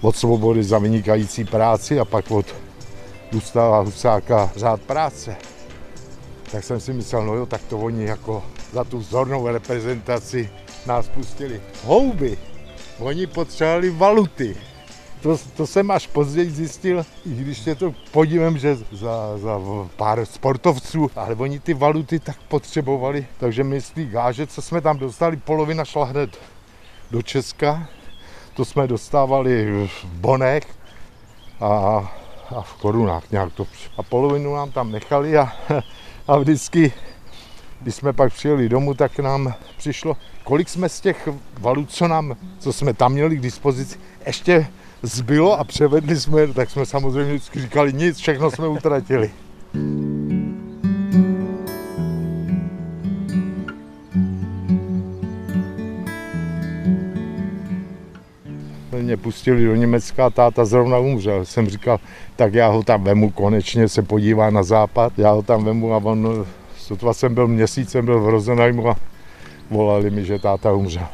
od 0.00 0.16
svobody 0.16 0.64
za 0.64 0.78
vynikající 0.78 1.44
práci 1.44 2.00
a 2.00 2.04
pak 2.04 2.30
od 2.30 2.46
Gustava 3.32 3.80
Husáka 3.80 4.50
řád 4.56 4.80
práce. 4.80 5.36
Tak 6.52 6.64
jsem 6.64 6.80
si 6.80 6.92
myslel, 6.92 7.26
no 7.26 7.34
jo, 7.34 7.46
tak 7.46 7.60
to 7.68 7.78
oni 7.78 8.04
jako 8.04 8.42
za 8.72 8.84
tu 8.84 8.98
vzornou 8.98 9.48
reprezentaci 9.48 10.50
nás 10.86 11.08
pustili. 11.08 11.60
Houby, 11.84 12.38
oni 12.98 13.26
potřebovali 13.26 13.90
valuty. 13.90 14.56
To, 15.24 15.38
to 15.56 15.66
jsem 15.66 15.90
až 15.90 16.06
později 16.06 16.50
zjistil, 16.50 17.06
i 17.26 17.34
když 17.34 17.66
je 17.66 17.74
to 17.74 17.94
podívám, 18.10 18.58
že 18.58 18.76
za, 18.92 19.38
za 19.38 19.60
pár 19.96 20.26
sportovců, 20.26 21.10
ale 21.16 21.34
oni 21.34 21.60
ty 21.60 21.74
valuty 21.74 22.20
tak 22.20 22.36
potřebovali, 22.48 23.26
takže 23.38 23.64
my 23.64 23.80
z 23.80 23.90
té 23.90 24.04
gáže, 24.04 24.46
co 24.46 24.62
jsme 24.62 24.80
tam 24.80 24.98
dostali, 24.98 25.36
polovina 25.36 25.84
šla 25.84 26.04
hned 26.04 26.38
do 27.10 27.22
Česka, 27.22 27.88
to 28.54 28.64
jsme 28.64 28.86
dostávali 28.86 29.88
v 29.88 30.04
bonech 30.04 30.64
a, 31.60 31.68
a 32.56 32.62
v 32.62 32.74
korunách 32.74 33.30
nějak 33.30 33.52
to. 33.52 33.66
A 33.96 34.02
polovinu 34.02 34.54
nám 34.54 34.70
tam 34.72 34.92
nechali 34.92 35.38
a, 35.38 35.52
a 36.28 36.38
vždycky, 36.38 36.92
když 37.84 37.94
jsme 37.94 38.12
pak 38.12 38.32
přijeli 38.32 38.68
domů, 38.68 38.94
tak 38.94 39.18
nám 39.18 39.54
přišlo, 39.76 40.16
kolik 40.44 40.68
jsme 40.68 40.88
z 40.88 41.00
těch 41.00 41.28
valut, 41.60 41.90
co, 41.90 42.08
nám, 42.08 42.36
co 42.58 42.72
jsme 42.72 42.94
tam 42.94 43.12
měli 43.12 43.36
k 43.36 43.40
dispozici, 43.40 43.98
ještě 44.26 44.66
zbylo 45.02 45.58
a 45.58 45.64
převedli 45.64 46.16
jsme, 46.16 46.46
tak 46.46 46.70
jsme 46.70 46.86
samozřejmě 46.86 47.34
vždycky 47.34 47.60
říkali 47.60 47.92
nic, 47.92 48.18
všechno 48.18 48.50
jsme 48.50 48.68
utratili. 48.68 49.30
Mě 59.02 59.16
pustili 59.16 59.64
do 59.64 59.74
Německa, 59.74 60.30
táta 60.30 60.64
zrovna 60.64 60.98
umřel. 60.98 61.44
Jsem 61.44 61.66
říkal, 61.66 62.00
tak 62.36 62.54
já 62.54 62.68
ho 62.68 62.82
tam 62.82 63.04
vemu, 63.04 63.30
konečně 63.30 63.88
se 63.88 64.02
podívá 64.02 64.50
na 64.50 64.62
západ. 64.62 65.12
Já 65.18 65.30
ho 65.30 65.42
tam 65.42 65.64
vemu 65.64 65.94
a 65.94 65.96
on, 65.96 66.46
sotva 66.84 67.14
jsem 67.14 67.34
byl 67.34 67.48
měsíc, 67.48 67.90
jsem 67.90 68.04
byl 68.04 68.20
v 68.20 68.28
Rozenheimu 68.28 68.88
a 68.88 68.96
volali 69.70 70.10
mi, 70.10 70.24
že 70.24 70.38
táta 70.38 70.72
umřel. 70.72 71.06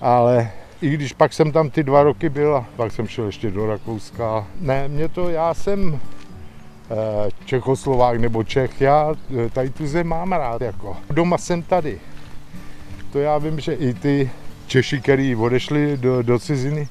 Ale 0.00 0.50
I 0.82 0.90
když 0.90 1.12
pak 1.12 1.32
jsem 1.32 1.52
tam 1.52 1.70
ty 1.70 1.82
dva 1.82 2.02
roky 2.02 2.28
byl 2.28 2.56
a 2.56 2.66
pak 2.76 2.92
jsem 2.92 3.06
šel 3.06 3.26
ještě 3.26 3.50
do 3.50 3.66
Rakouska. 3.66 4.46
Ne, 4.60 4.88
mě 4.88 5.08
to, 5.08 5.28
já 5.28 5.54
jsem 5.54 6.00
eh, 6.90 7.30
Čechoslovák 7.44 8.20
nebo 8.20 8.44
Čech, 8.44 8.80
já 8.80 9.14
eh, 9.46 9.50
tady 9.50 9.70
tu 9.70 9.86
zem 9.86 10.06
mám 10.06 10.32
rád. 10.32 10.62
Jako. 10.62 10.96
Doma 11.10 11.38
jsem 11.38 11.62
tady. 11.62 12.00
To 13.12 13.18
já 13.18 13.38
vím, 13.38 13.60
že 13.60 13.72
i 13.72 13.94
ty 13.94 14.30
Češi, 14.66 15.00
který 15.00 15.36
odešli 15.36 15.96
do, 15.96 16.22
do 16.22 16.38
ciziny, 16.38 16.88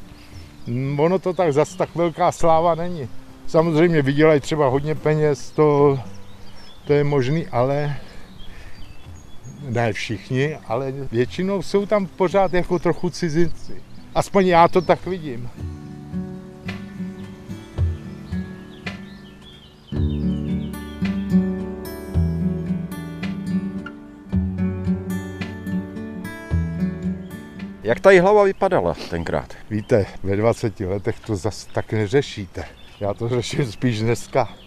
mm, 0.67 0.99
ono 0.99 1.19
to 1.19 1.33
tak 1.33 1.53
zas 1.53 1.75
tak 1.75 1.95
velká 1.95 2.31
sláva 2.31 2.75
není. 2.75 3.09
Samozřejmě 3.47 4.01
vydělají 4.01 4.39
třeba 4.39 4.67
hodně 4.67 4.95
peněz, 4.95 5.51
to, 5.51 5.99
to 6.87 6.93
je 6.93 7.03
možný, 7.03 7.47
ale 7.47 7.97
ne 9.61 9.93
všichni, 9.93 10.55
ale 10.67 10.91
většinou 10.91 11.61
jsou 11.61 11.85
tam 11.85 12.05
pořád 12.05 12.53
jako 12.53 12.79
trochu 12.79 13.09
cizinci. 13.09 13.81
Aspoň 14.15 14.47
já 14.47 14.67
to 14.67 14.81
tak 14.81 15.05
vidím. 15.05 15.49
Jak 27.83 27.99
ta 27.99 28.21
hlava 28.21 28.43
vypadala 28.43 28.95
tenkrát? 29.09 29.53
Víte, 29.69 30.05
ve 30.23 30.35
20 30.35 30.79
letech 30.79 31.19
to 31.19 31.35
zas 31.35 31.65
tak 31.65 31.93
neřešíte. 31.93 32.63
Já 32.99 33.13
to 33.13 33.29
řeším 33.29 33.71
spíš 33.71 33.99
dneska. 33.99 34.60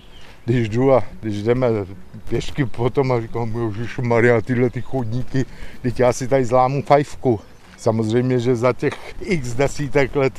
Když 0.45 0.69
jdu 0.69 0.95
a 0.95 1.05
když 1.21 1.43
jdeme 1.43 1.69
pěšky 2.29 2.65
potom 2.65 3.13
a 3.13 3.21
říkám, 3.21 3.73
Ježiš 3.77 3.99
Maria, 3.99 4.41
tyhle 4.41 4.71
ty 4.71 4.83
chodníky, 4.83 5.45
teď 5.83 6.01
já 6.01 6.13
si 6.13 6.29
tady 6.29 6.45
zlámu 6.45 6.83
fajfku. 6.83 7.41
Samozřejmě, 7.77 8.39
že 8.39 8.57
za 8.57 8.73
těch 8.73 9.15
x 9.21 9.55
desítek 9.55 10.17
let 10.17 10.33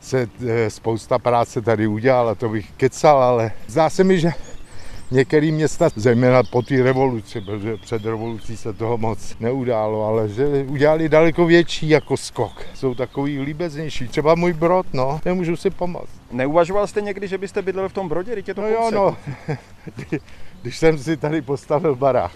se 0.00 0.28
eh, 0.46 0.70
spousta 0.70 1.18
práce 1.18 1.62
tady 1.62 1.86
udělala, 1.86 2.34
to 2.34 2.48
bych 2.48 2.72
kecal, 2.76 3.22
ale 3.22 3.52
zdá 3.66 3.90
se 3.90 4.04
mi, 4.04 4.20
že 4.20 4.32
některé 5.12 5.50
města, 5.50 5.88
zejména 5.96 6.42
po 6.42 6.62
té 6.62 6.82
revoluci, 6.82 7.40
protože 7.40 7.76
před 7.76 8.04
revolucí 8.04 8.56
se 8.56 8.72
toho 8.72 8.98
moc 8.98 9.36
neudálo, 9.40 10.04
ale 10.06 10.28
že 10.28 10.46
udělali 10.68 11.08
daleko 11.08 11.46
větší 11.46 11.88
jako 11.88 12.16
skok. 12.16 12.62
Jsou 12.74 12.94
takový 12.94 13.40
líbeznější. 13.40 14.08
Třeba 14.08 14.34
můj 14.34 14.52
brod, 14.52 14.86
no, 14.92 15.20
nemůžu 15.24 15.56
si 15.56 15.70
pomoct. 15.70 16.10
Neuvažoval 16.32 16.86
jste 16.86 17.00
někdy, 17.00 17.28
že 17.28 17.38
byste 17.38 17.62
bydlel 17.62 17.88
v 17.88 17.92
tom 17.92 18.08
Brodě? 18.08 18.32
Je 18.46 18.54
to 18.54 18.60
No 18.60 18.68
jo, 18.68 18.90
no, 18.94 19.16
když 20.62 20.78
jsem 20.78 20.98
si 20.98 21.16
tady 21.16 21.42
postavil 21.42 21.96
barák. 21.96 22.32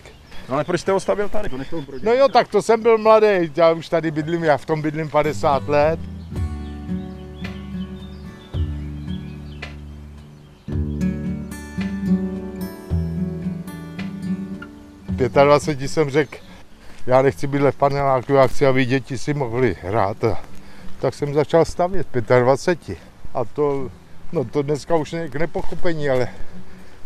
no. 0.48 0.54
ale 0.54 0.64
proč 0.64 0.80
jste 0.80 0.92
ho 0.92 1.00
stavil 1.00 1.28
tady? 1.28 1.48
To. 1.48 1.84
No 2.02 2.12
jo, 2.12 2.28
tak 2.28 2.48
to 2.48 2.62
jsem 2.62 2.82
byl 2.82 2.98
mladý, 2.98 3.26
já 3.56 3.72
už 3.72 3.88
tady 3.88 4.10
bydlím, 4.10 4.44
já 4.44 4.56
v 4.56 4.66
tom 4.66 4.82
bydlím 4.82 5.08
50 5.10 5.68
let. 5.68 6.00
25 15.16 15.88
jsem 15.88 16.10
řekl, 16.10 16.36
já 17.06 17.22
nechci 17.22 17.46
bydlet 17.46 17.74
v 17.74 17.78
paneláku, 17.78 18.32
já 18.32 18.46
chci, 18.46 18.66
aby 18.66 18.84
děti 18.84 19.18
si 19.18 19.34
mohly 19.34 19.76
hrát. 19.82 20.24
A 20.24 20.40
tak 21.00 21.14
jsem 21.14 21.34
začal 21.34 21.64
stavět 21.64 22.06
v 22.14 22.20
25. 22.20 22.98
A 23.34 23.44
to, 23.44 23.90
no 24.32 24.44
to 24.44 24.62
dneska 24.62 24.96
už 24.96 25.12
je 25.12 25.28
k 25.28 25.36
nepochopení, 25.36 26.10
ale 26.10 26.28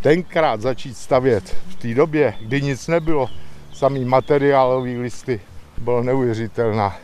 tenkrát 0.00 0.61
začít 0.61 0.97
stavět 0.97 1.57
v 1.69 1.75
té 1.75 1.95
době, 1.95 2.35
kdy 2.40 2.62
nic 2.62 2.88
nebylo, 2.88 3.29
samý 3.73 4.05
materiálový 4.05 4.99
listy, 4.99 5.40
bylo 5.79 6.02
neuvěřitelná 6.02 6.96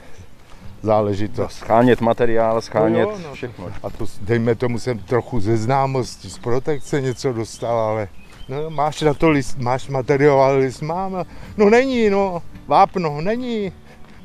záležitost. 0.82 1.52
Schánět 1.52 2.00
materiál, 2.00 2.60
schánět 2.60 3.08
No 3.08 3.12
jo, 3.12 3.18
no. 3.22 3.34
všechno. 3.34 3.70
A 3.82 3.90
to, 3.90 4.06
dejme 4.20 4.54
tomu, 4.54 4.78
jsem 4.78 4.98
trochu 4.98 5.40
ze 5.40 5.56
známosti, 5.56 6.30
z 6.30 6.38
protekce 6.38 7.00
něco 7.00 7.32
dostal, 7.32 7.78
ale 7.78 8.08
no, 8.48 8.70
máš 8.70 9.00
na 9.00 9.14
to 9.14 9.30
list, 9.30 9.58
máš 9.58 9.88
materiál 9.88 10.58
list, 10.58 10.82
mám. 10.82 11.24
No 11.56 11.70
není, 11.70 12.10
no, 12.10 12.42
vápno, 12.66 13.20
není. 13.20 13.72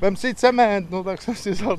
Vem 0.02 0.16
si 0.16 0.36
cement, 0.36 0.92
no 0.92 1.04
tak 1.04 1.22
jsem 1.22 1.36
si 1.36 1.52
vzal 1.52 1.78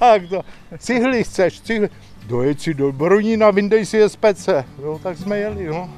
jak 0.00 0.22
to, 0.30 0.40
cihly 0.78 1.24
chceš, 1.24 1.60
cihly. 1.60 1.88
Dojeď 2.26 2.60
si 2.60 2.74
do 2.74 2.92
Bronína, 2.92 3.50
vyndej 3.50 3.86
si 3.86 3.96
je 3.96 4.08
z 4.08 4.16
pece. 4.16 4.64
No 4.84 4.98
tak 4.98 5.18
jsme 5.18 5.38
jeli, 5.38 5.66
no. 5.66 5.90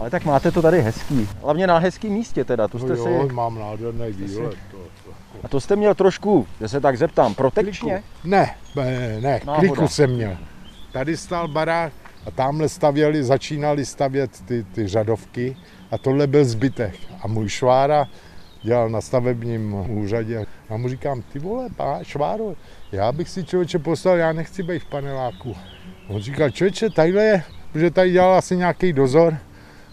Ale 0.00 0.10
tak 0.10 0.24
máte 0.24 0.50
to 0.50 0.62
tady 0.62 0.82
hezký. 0.82 1.28
Hlavně 1.42 1.66
na 1.66 1.78
hezkém 1.78 2.10
místě 2.10 2.44
teda. 2.44 2.68
To 2.68 2.78
no 2.78 2.84
jste 2.84 2.98
jo, 2.98 3.26
si... 3.28 3.34
mám 3.34 3.58
nádherný 3.58 4.12
výlet. 4.12 4.54
To, 4.70 4.76
to. 4.76 5.10
A 5.42 5.48
to 5.48 5.60
jste 5.60 5.76
měl 5.76 5.94
trošku, 5.94 6.46
že 6.60 6.68
se 6.68 6.80
tak 6.80 6.98
zeptám, 6.98 7.34
protekčně? 7.34 8.02
Ne, 8.24 8.54
ne, 8.76 9.20
ne, 9.20 9.40
Náhoda. 9.44 9.68
kliku 9.68 9.88
jsem 9.88 10.10
měl. 10.10 10.36
Tady 10.92 11.16
stál 11.16 11.48
barák 11.48 11.92
a 12.26 12.30
tamhle 12.30 12.68
stavěli, 12.68 13.24
začínali 13.24 13.84
stavět 13.84 14.30
ty, 14.44 14.64
ty 14.64 14.88
řadovky 14.88 15.56
a 15.90 15.98
tohle 15.98 16.26
byl 16.26 16.44
zbytek. 16.44 16.94
A 17.22 17.28
můj 17.28 17.48
švára 17.48 18.06
dělal 18.62 18.88
na 18.88 19.00
stavebním 19.00 19.74
úřadě. 19.90 20.46
A 20.68 20.76
mu 20.76 20.88
říkám, 20.88 21.22
ty 21.22 21.38
vole, 21.38 21.68
pá, 21.76 21.98
šváro, 22.02 22.54
já 22.92 23.12
bych 23.12 23.28
si 23.28 23.44
člověče 23.44 23.78
poslal, 23.78 24.16
já 24.16 24.32
nechci 24.32 24.62
být 24.62 24.82
v 24.82 24.86
paneláku. 24.86 25.56
On 26.08 26.20
říkal, 26.20 26.50
člověče, 26.50 26.90
tadyhle 26.90 27.22
je, 27.22 27.42
protože 27.72 27.90
tady 27.90 28.10
dělal 28.10 28.34
asi 28.34 28.56
nějaký 28.56 28.92
dozor. 28.92 29.36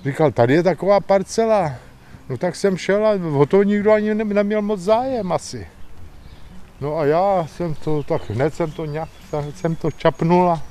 Říkal, 0.07 0.31
tady 0.31 0.53
je 0.53 0.63
taková 0.63 0.99
parcela. 0.99 1.73
No 2.29 2.37
tak 2.37 2.55
jsem 2.55 2.77
šel 2.77 3.07
a 3.07 3.37
o 3.37 3.45
to 3.45 3.63
nikdo 3.63 3.91
ani 3.91 4.15
ne- 4.15 4.23
neměl 4.23 4.61
moc 4.61 4.79
zájem 4.79 5.31
asi. 5.31 5.67
No 6.81 6.97
a 6.97 7.05
já 7.05 7.47
jsem 7.47 7.75
to, 7.75 8.03
tak 8.03 8.29
hned 8.29 8.53
jsem 8.53 8.71
to 8.71 8.85
nějak, 8.85 9.09
jsem 9.55 9.75
to 9.75 9.91
čapnul 9.91 10.49
a 10.49 10.61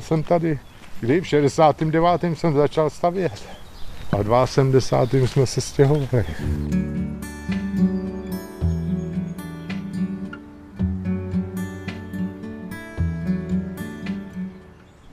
jsem 0.00 0.22
tady, 0.22 0.58
kdy 1.00 1.20
v 1.20 1.26
69. 1.26 2.22
jsem 2.34 2.54
začal 2.54 2.90
stavět. 2.90 3.44
A 4.12 4.44
v 4.44 4.50
72. 4.50 5.26
jsme 5.26 5.46
se 5.46 5.60
stěhovali. 5.60 6.24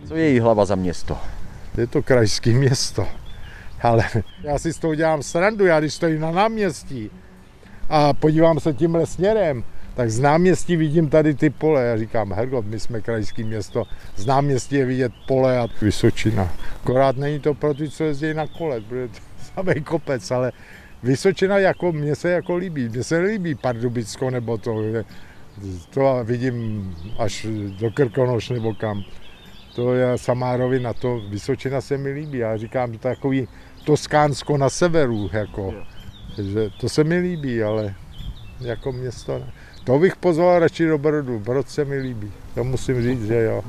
Co 0.07 0.15
je 0.15 0.41
hlava 0.41 0.65
za 0.65 0.75
město? 0.75 1.17
Je 1.77 1.87
to 1.87 2.03
krajské 2.03 2.49
město. 2.49 3.07
Ale 3.81 4.03
já 4.43 4.59
si 4.59 4.73
z 4.73 4.79
toho 4.79 4.95
dělám 4.95 5.23
srandu, 5.23 5.65
já 5.65 5.79
když 5.79 5.93
stojím 5.93 6.21
na 6.21 6.31
náměstí 6.31 7.11
a 7.89 8.13
podívám 8.13 8.59
se 8.59 8.73
tímhle 8.73 9.05
směrem, 9.05 9.63
tak 9.95 10.09
z 10.09 10.19
náměstí 10.19 10.75
vidím 10.75 11.09
tady 11.09 11.33
ty 11.33 11.49
pole. 11.49 11.85
Já 11.85 11.97
říkám, 11.97 12.33
Hergot, 12.33 12.65
my 12.65 12.79
jsme 12.79 13.01
krajské 13.01 13.43
město, 13.43 13.83
z 14.15 14.25
náměstí 14.25 14.75
je 14.75 14.85
vidět 14.85 15.11
pole 15.27 15.59
a 15.59 15.67
Vysočina. 15.81 16.49
Akorát 16.83 17.17
není 17.17 17.39
to 17.39 17.53
pro 17.53 17.73
ty, 17.73 17.89
co 17.89 18.03
jezdí 18.03 18.33
na 18.33 18.47
kole, 18.47 18.81
protože 18.81 19.07
to 19.07 19.19
samý 19.55 19.81
kopec, 19.83 20.31
ale 20.31 20.51
Vysočina 21.03 21.57
jako, 21.57 21.91
mně 21.91 22.15
se 22.15 22.29
jako 22.29 22.55
líbí. 22.55 22.89
Mně 22.89 23.03
se 23.03 23.17
líbí 23.17 23.55
Pardubicko 23.55 24.29
nebo 24.29 24.57
to, 24.57 24.75
to 25.89 26.19
vidím 26.23 26.95
až 27.19 27.47
do 27.79 27.91
Krkonoš 27.91 28.49
nebo 28.49 28.73
kam. 28.73 29.03
To 29.75 29.93
je 29.93 30.17
samá 30.17 30.57
rovina, 30.57 30.93
to 30.93 31.21
Vysočina 31.29 31.81
se 31.81 31.97
mi 31.97 32.11
líbí. 32.11 32.37
Já 32.37 32.57
říkám, 32.57 32.93
že 32.93 32.99
to 32.99 33.07
je 33.07 33.15
takový 33.15 33.47
Toskánsko 33.85 34.57
na 34.57 34.69
severu, 34.69 35.29
jako. 35.33 35.73
Takže 36.35 36.69
to 36.79 36.89
se 36.89 37.03
mi 37.03 37.17
líbí, 37.17 37.63
ale 37.63 37.95
jako 38.61 38.91
město 38.91 39.39
ne. 39.39 39.51
To 39.83 39.99
bych 39.99 40.15
pozval 40.15 40.59
radši 40.59 40.85
do 40.85 40.97
Brodu, 40.97 41.39
Brod 41.39 41.69
se 41.69 41.85
mi 41.85 41.97
líbí. 41.97 42.31
To 42.55 42.63
musím 42.63 43.01
říct, 43.01 43.27
že 43.27 43.43
jo. 43.43 43.63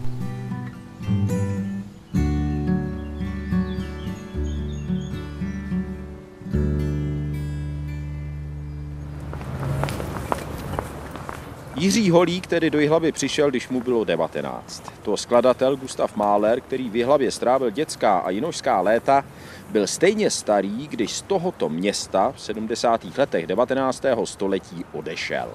Jiří 11.82 12.10
Holík 12.10 12.46
tedy 12.46 12.70
do 12.70 12.80
Jihlavy 12.80 13.12
přišel, 13.12 13.50
když 13.50 13.68
mu 13.68 13.80
bylo 13.80 14.04
19. 14.04 14.92
To 15.02 15.16
skladatel 15.16 15.76
Gustav 15.76 16.16
Mahler, 16.16 16.60
který 16.60 16.90
v 16.90 16.96
Jihlavě 16.96 17.30
strávil 17.30 17.70
dětská 17.70 18.18
a 18.18 18.30
jinožská 18.30 18.80
léta, 18.80 19.24
byl 19.70 19.86
stejně 19.86 20.30
starý, 20.30 20.88
když 20.88 21.12
z 21.12 21.22
tohoto 21.22 21.68
města 21.68 22.32
v 22.36 22.40
70. 22.40 23.18
letech 23.18 23.46
19. 23.46 24.04
století 24.24 24.84
odešel. 24.92 25.48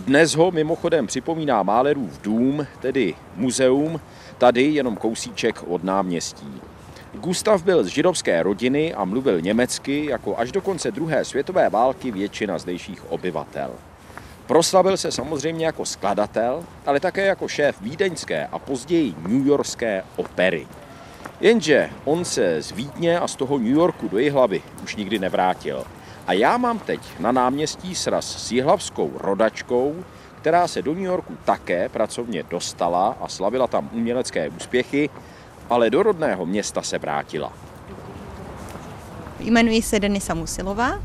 Dnes 0.00 0.34
ho 0.34 0.50
mimochodem 0.50 1.06
připomíná 1.06 1.62
Málerův 1.62 2.22
dům, 2.22 2.66
tedy 2.80 3.14
muzeum, 3.36 4.00
tady 4.38 4.62
jenom 4.62 4.96
kousíček 4.96 5.62
od 5.68 5.84
náměstí. 5.84 6.60
Gustav 7.14 7.62
byl 7.62 7.84
z 7.84 7.86
židovské 7.86 8.42
rodiny 8.42 8.94
a 8.94 9.04
mluvil 9.04 9.40
německy 9.40 10.06
jako 10.06 10.38
až 10.38 10.52
do 10.52 10.60
konce 10.60 10.90
druhé 10.90 11.24
světové 11.24 11.70
války 11.70 12.10
většina 12.10 12.58
zdejších 12.58 13.10
obyvatel. 13.10 13.70
Proslavil 14.46 14.96
se 14.96 15.12
samozřejmě 15.12 15.66
jako 15.66 15.84
skladatel, 15.84 16.64
ale 16.86 17.00
také 17.00 17.26
jako 17.26 17.48
šéf 17.48 17.80
vídeňské 17.80 18.46
a 18.46 18.58
později 18.58 19.14
newyorské 19.28 20.02
opery. 20.16 20.66
Jenže 21.40 21.90
on 22.04 22.24
se 22.24 22.62
z 22.62 22.72
Vídně 22.72 23.20
a 23.20 23.28
z 23.28 23.36
toho 23.36 23.58
New 23.58 23.76
Yorku 23.76 24.08
do 24.08 24.18
Jihlavy 24.18 24.62
už 24.84 24.96
nikdy 24.96 25.18
nevrátil. 25.18 25.84
A 26.26 26.32
já 26.32 26.56
mám 26.56 26.78
teď 26.78 27.00
na 27.18 27.32
náměstí 27.32 27.94
sraz 27.94 28.46
s 28.46 28.52
jihlavskou 28.52 29.10
rodačkou, 29.18 30.04
která 30.40 30.68
se 30.68 30.82
do 30.82 30.94
New 30.94 31.02
Yorku 31.02 31.36
také 31.44 31.88
pracovně 31.88 32.42
dostala 32.42 33.16
a 33.20 33.28
slavila 33.28 33.66
tam 33.66 33.90
umělecké 33.92 34.48
úspěchy, 34.48 35.10
ale 35.70 35.90
do 35.90 36.02
rodného 36.02 36.46
města 36.46 36.82
se 36.82 36.98
vrátila. 36.98 37.52
Jmenuji 39.40 39.82
se 39.82 40.00
Denisa 40.00 40.34
Musilová, 40.34 41.00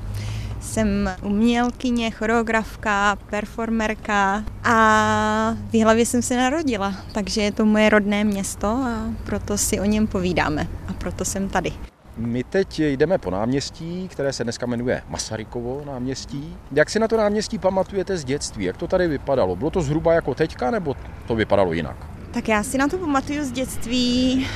jsem 0.61 1.09
umělkyně, 1.21 2.11
choreografka, 2.11 3.17
performerka 3.29 4.43
a 4.63 5.55
v 5.73 5.83
hlavě 5.83 6.05
jsem 6.05 6.21
se 6.21 6.37
narodila, 6.37 6.93
takže 7.11 7.41
je 7.41 7.51
to 7.51 7.65
moje 7.65 7.89
rodné 7.89 8.23
město 8.23 8.67
a 8.67 9.05
proto 9.25 9.57
si 9.57 9.79
o 9.79 9.85
něm 9.85 10.07
povídáme 10.07 10.67
a 10.87 10.93
proto 10.93 11.25
jsem 11.25 11.49
tady. 11.49 11.73
My 12.17 12.43
teď 12.43 12.79
jdeme 12.79 13.17
po 13.17 13.29
náměstí, 13.29 14.07
které 14.07 14.33
se 14.33 14.43
dneska 14.43 14.65
jmenuje 14.65 15.01
Masarykovo 15.09 15.83
náměstí. 15.85 16.57
Jak 16.71 16.89
si 16.89 16.99
na 16.99 17.07
to 17.07 17.17
náměstí 17.17 17.57
pamatujete 17.57 18.17
z 18.17 18.23
dětství? 18.23 18.65
Jak 18.65 18.77
to 18.77 18.87
tady 18.87 19.07
vypadalo? 19.07 19.55
Bylo 19.55 19.69
to 19.69 19.81
zhruba 19.81 20.13
jako 20.13 20.35
teďka, 20.35 20.71
nebo 20.71 20.95
to 21.27 21.35
vypadalo 21.35 21.73
jinak? 21.73 22.10
Tak 22.33 22.47
já 22.47 22.63
si 22.63 22.77
na 22.77 22.87
to 22.87 22.97
pamatuju 22.97 23.43
z 23.43 23.51
dětství 23.51 24.47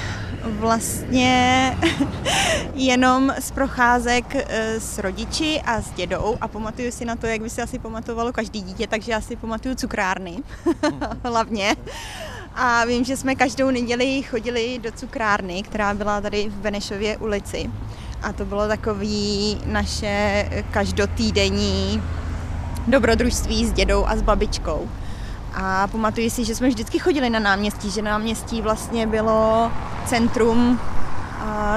vlastně 0.43 1.77
jenom 2.73 3.33
z 3.39 3.51
procházek 3.51 4.35
eh, 4.35 4.79
s 4.79 4.97
rodiči 4.97 5.61
a 5.65 5.81
s 5.81 5.91
dědou 5.91 6.37
a 6.41 6.47
pamatuju 6.47 6.91
si 6.91 7.05
na 7.05 7.15
to, 7.15 7.27
jak 7.27 7.41
by 7.41 7.49
si 7.49 7.61
asi 7.61 7.79
pamatovalo 7.79 8.33
každý 8.33 8.61
dítě, 8.61 8.87
takže 8.87 9.11
já 9.11 9.21
si 9.21 9.35
pamatuju 9.35 9.75
cukrárny 9.75 10.37
hlavně. 11.23 11.75
A 12.55 12.85
vím, 12.85 13.03
že 13.03 13.17
jsme 13.17 13.35
každou 13.35 13.69
neděli 13.71 14.23
chodili 14.23 14.79
do 14.79 14.91
cukrárny, 14.91 15.63
která 15.63 15.93
byla 15.93 16.21
tady 16.21 16.49
v 16.49 16.53
Benešově 16.53 17.17
ulici. 17.17 17.69
A 18.21 18.33
to 18.33 18.45
bylo 18.45 18.67
takový 18.67 19.57
naše 19.65 20.45
každotýdenní 20.71 22.03
dobrodružství 22.87 23.65
s 23.65 23.71
dědou 23.71 24.05
a 24.05 24.15
s 24.15 24.21
babičkou. 24.21 24.89
A 25.55 25.87
pamatuju 25.87 26.29
si, 26.29 26.45
že 26.45 26.55
jsme 26.55 26.67
vždycky 26.67 26.99
chodili 26.99 27.29
na 27.29 27.39
náměstí, 27.39 27.91
že 27.91 28.01
na 28.01 28.11
náměstí 28.11 28.61
vlastně 28.61 29.07
bylo 29.07 29.71
centrum 30.05 30.79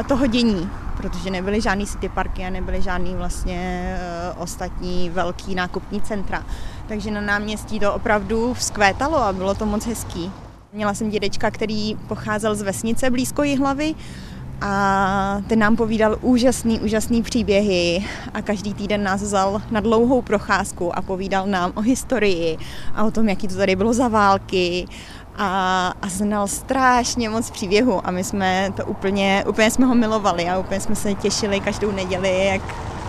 toho 0.09 0.27
dění, 0.27 0.71
protože 0.97 1.31
nebyly 1.31 1.61
žádný 1.61 1.87
city 1.87 2.09
parky 2.09 2.45
a 2.45 2.51
nebyly 2.51 2.83
žádný 2.83 3.15
vlastně 3.15 3.59
e, 4.01 4.33
ostatní 4.33 5.11
velký 5.11 5.55
nákupní 5.55 6.01
centra. 6.01 6.45
Takže 6.89 7.11
na 7.11 7.21
náměstí 7.21 7.81
to 7.81 7.95
opravdu 7.95 8.55
vzkvétalo 8.55 9.17
a 9.17 9.33
bylo 9.33 9.55
to 9.55 9.67
moc 9.67 9.87
hezký. 9.87 10.33
Měla 10.73 10.95
jsem 10.95 11.11
dědečka, 11.11 11.51
který 11.51 11.95
pocházel 11.95 12.55
z 12.55 12.63
vesnice 12.63 13.11
blízko 13.11 13.43
Jihlavy 13.43 13.95
a 14.61 15.43
ten 15.47 15.59
nám 15.59 15.77
povídal 15.77 16.19
úžasný, 16.21 16.81
úžasný 16.81 17.23
příběhy 17.23 18.05
a 18.35 18.43
každý 18.43 18.75
týden 18.75 19.03
nás 19.03 19.23
vzal 19.23 19.63
na 19.71 19.81
dlouhou 19.81 20.23
procházku 20.23 20.99
a 20.99 21.03
povídal 21.03 21.47
nám 21.47 21.73
o 21.75 21.81
historii 21.81 22.59
a 22.95 23.05
o 23.05 23.11
tom, 23.11 23.29
jaký 23.29 23.49
to 23.49 23.57
tady 23.57 23.77
bylo 23.77 23.93
za 23.93 24.09
války 24.09 24.87
a, 25.37 25.95
a 26.03 26.09
znal 26.09 26.49
strašně 26.49 27.29
moc 27.29 27.51
příběhů 27.51 28.07
a 28.07 28.11
my 28.11 28.25
jsme 28.25 28.73
to 28.77 28.87
úplně, 28.87 29.45
úplně 29.49 29.71
jsme 29.71 29.87
ho 29.87 29.95
milovali 29.95 30.49
a 30.49 30.59
úplně 30.59 30.81
jsme 30.81 30.95
se 30.95 31.15
těšili 31.15 31.61
každou 31.61 31.93
neděli, 31.93 32.47
jak 32.47 32.63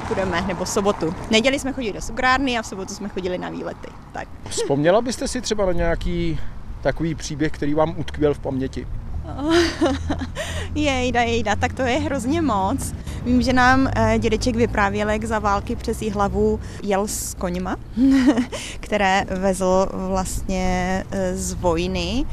půjdeme, 0.07 0.41
nebo 0.41 0.65
sobotu. 0.65 1.15
Neděli 1.31 1.59
jsme 1.59 1.73
chodili 1.73 1.93
do 1.93 2.01
cukrárny 2.01 2.57
a 2.57 2.61
v 2.61 2.65
sobotu 2.65 2.93
jsme 2.93 3.09
chodili 3.09 3.37
na 3.37 3.49
výlety. 3.49 3.87
Tak. 4.11 4.27
Vzpomněla 4.49 5.01
byste 5.01 5.27
si 5.27 5.41
třeba 5.41 5.65
na 5.65 5.71
nějaký 5.71 6.39
takový 6.81 7.15
příběh, 7.15 7.51
který 7.51 7.73
vám 7.73 7.93
utkvěl 7.97 8.33
v 8.33 8.39
paměti? 8.39 8.87
jejda, 10.75 11.21
jejda, 11.21 11.55
tak 11.55 11.73
to 11.73 11.81
je 11.81 11.99
hrozně 11.99 12.41
moc. 12.41 12.93
Vím, 13.25 13.41
že 13.41 13.53
nám 13.53 13.89
eh, 13.95 14.19
dědeček 14.19 14.55
vyprávěl, 14.55 15.09
jak 15.09 15.25
za 15.25 15.39
války 15.39 15.75
přes 15.75 16.01
hlavu 16.01 16.59
jel 16.83 17.07
s 17.07 17.33
koněma, 17.33 17.75
které 18.79 19.25
vezl 19.29 19.87
vlastně 19.91 21.03
eh, 21.11 21.35
z 21.35 21.53
vojny 21.53 22.25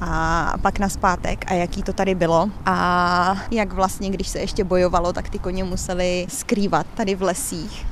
a 0.00 0.54
pak 0.62 0.78
na 0.78 0.88
zpátek. 0.88 1.44
A 1.48 1.54
jaký 1.54 1.82
to 1.82 1.92
tady 1.92 2.14
bylo? 2.14 2.50
A 2.66 3.36
jak 3.50 3.72
vlastně, 3.72 4.10
když 4.10 4.28
se 4.28 4.38
ještě 4.38 4.64
bojovalo, 4.64 5.12
tak 5.12 5.28
ty 5.28 5.38
koně 5.38 5.64
museli 5.64 6.26
skrývat 6.28 6.86
tady 6.94 7.14
v 7.14 7.22
lesích 7.22 7.91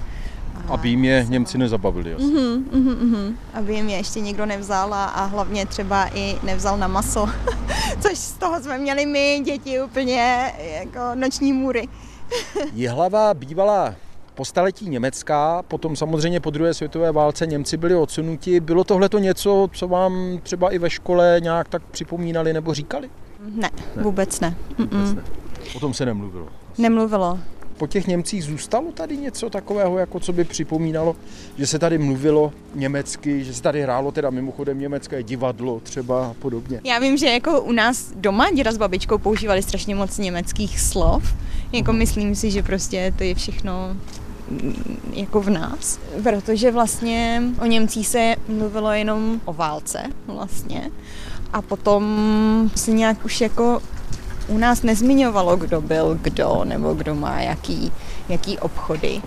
aby 0.70 0.88
jim 0.88 1.04
je 1.04 1.26
Němci 1.28 1.58
nezabavili. 1.58 2.10
Jasně. 2.10 2.26
Uh-huh, 2.26 2.62
uh-huh, 2.64 2.96
uh-huh. 2.96 3.34
Aby 3.54 3.74
jim 3.74 3.88
je 3.88 3.96
ještě 3.96 4.20
někdo 4.20 4.46
nevzal 4.46 4.94
a, 4.94 5.04
a 5.04 5.24
hlavně 5.24 5.66
třeba 5.66 6.08
i 6.14 6.36
nevzal 6.42 6.78
na 6.78 6.88
maso. 6.88 7.26
Což 8.00 8.18
z 8.18 8.32
toho 8.32 8.60
jsme 8.60 8.78
měli 8.78 9.06
my, 9.06 9.42
děti, 9.44 9.82
úplně 9.82 10.52
jako 10.80 10.98
noční 11.14 11.52
můry. 11.52 11.88
Jihlava 12.72 13.34
bývala 13.34 13.94
po 14.34 14.44
staletí 14.44 14.88
německá, 14.88 15.62
potom 15.62 15.96
samozřejmě 15.96 16.40
po 16.40 16.50
druhé 16.50 16.74
světové 16.74 17.12
válce 17.12 17.46
Němci 17.46 17.76
byli 17.76 17.94
odsunuti. 17.94 18.60
Bylo 18.60 18.84
tohle 18.84 19.08
to 19.08 19.18
něco, 19.18 19.68
co 19.72 19.88
vám 19.88 20.38
třeba 20.42 20.70
i 20.70 20.78
ve 20.78 20.90
škole 20.90 21.36
nějak 21.42 21.68
tak 21.68 21.82
připomínali 21.82 22.52
nebo 22.52 22.74
říkali? 22.74 23.10
Ne, 23.40 23.70
ne. 23.96 24.02
vůbec 24.02 24.40
ne. 24.40 24.56
Vůbec 24.78 25.14
ne. 25.14 25.22
O 25.76 25.80
tom 25.80 25.94
se 25.94 26.06
nemluvilo. 26.06 26.48
Nemluvilo 26.78 27.38
po 27.80 27.86
těch 27.86 28.06
Němcích 28.06 28.44
zůstalo 28.44 28.92
tady 28.92 29.16
něco 29.16 29.50
takového, 29.50 29.98
jako 29.98 30.20
co 30.20 30.32
by 30.32 30.44
připomínalo, 30.44 31.16
že 31.58 31.66
se 31.66 31.78
tady 31.78 31.98
mluvilo 31.98 32.52
německy, 32.74 33.44
že 33.44 33.54
se 33.54 33.62
tady 33.62 33.82
hrálo 33.82 34.12
teda 34.12 34.30
mimochodem 34.30 34.80
německé 34.80 35.22
divadlo 35.22 35.80
třeba 35.80 36.26
a 36.26 36.34
podobně? 36.34 36.80
Já 36.84 36.98
vím, 36.98 37.16
že 37.16 37.26
jako 37.26 37.60
u 37.60 37.72
nás 37.72 38.12
doma 38.16 38.50
děda 38.50 38.72
s 38.72 38.76
babičkou 38.76 39.18
používali 39.18 39.62
strašně 39.62 39.94
moc 39.94 40.18
německých 40.18 40.80
slov. 40.80 41.34
Jako 41.72 41.92
myslím 41.92 42.34
si, 42.34 42.50
že 42.50 42.62
prostě 42.62 43.14
to 43.18 43.24
je 43.24 43.34
všechno 43.34 43.96
mm, 44.50 44.96
jako 45.12 45.40
v 45.40 45.50
nás, 45.50 46.00
protože 46.22 46.70
vlastně 46.70 47.42
o 47.62 47.66
Němcích 47.66 48.08
se 48.08 48.36
mluvilo 48.48 48.92
jenom 48.92 49.40
o 49.44 49.52
válce 49.52 50.02
vlastně 50.26 50.90
a 51.52 51.62
potom 51.62 52.04
se 52.76 52.90
nějak 52.90 53.24
už 53.24 53.40
jako 53.40 53.80
u 54.50 54.58
nás 54.58 54.82
nezmiňovalo, 54.82 55.56
kdo 55.56 55.80
byl 55.80 56.18
kdo 56.22 56.60
nebo 56.64 56.94
kdo 56.94 57.14
má 57.14 57.40
jaký, 57.40 57.92
jaký 58.28 58.58
obchody. 58.58 59.22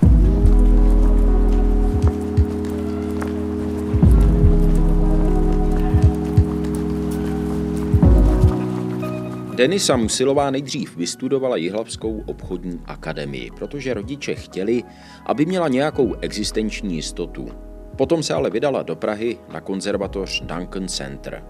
Denisa 9.55 9.97
Musilová 9.97 10.51
nejdřív 10.51 10.97
vystudovala 10.97 11.55
Jihlavskou 11.55 12.23
obchodní 12.25 12.79
akademii, 12.85 13.51
protože 13.51 13.93
rodiče 13.93 14.35
chtěli, 14.35 14.83
aby 15.25 15.45
měla 15.45 15.67
nějakou 15.67 16.15
existenční 16.21 16.95
jistotu. 16.95 17.47
Potom 17.95 18.23
se 18.23 18.33
ale 18.33 18.49
vydala 18.49 18.83
do 18.83 18.95
Prahy 18.95 19.37
na 19.53 19.61
konzervatoř 19.61 20.41
Duncan 20.41 20.87
Center. 20.87 21.43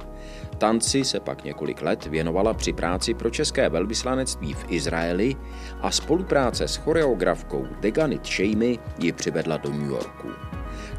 Tanci 0.57 1.05
se 1.05 1.19
pak 1.19 1.43
několik 1.43 1.81
let 1.81 2.05
věnovala 2.05 2.53
při 2.53 2.73
práci 2.73 3.13
pro 3.13 3.29
české 3.29 3.69
velvyslanectví 3.69 4.53
v 4.53 4.65
Izraeli 4.67 5.35
a 5.81 5.91
spolupráce 5.91 6.67
s 6.67 6.75
choreografkou 6.75 7.67
Deganit 7.79 8.25
Shamy 8.25 8.79
ji 8.99 9.11
přivedla 9.11 9.57
do 9.57 9.69
New 9.69 9.89
Yorku. 9.89 10.27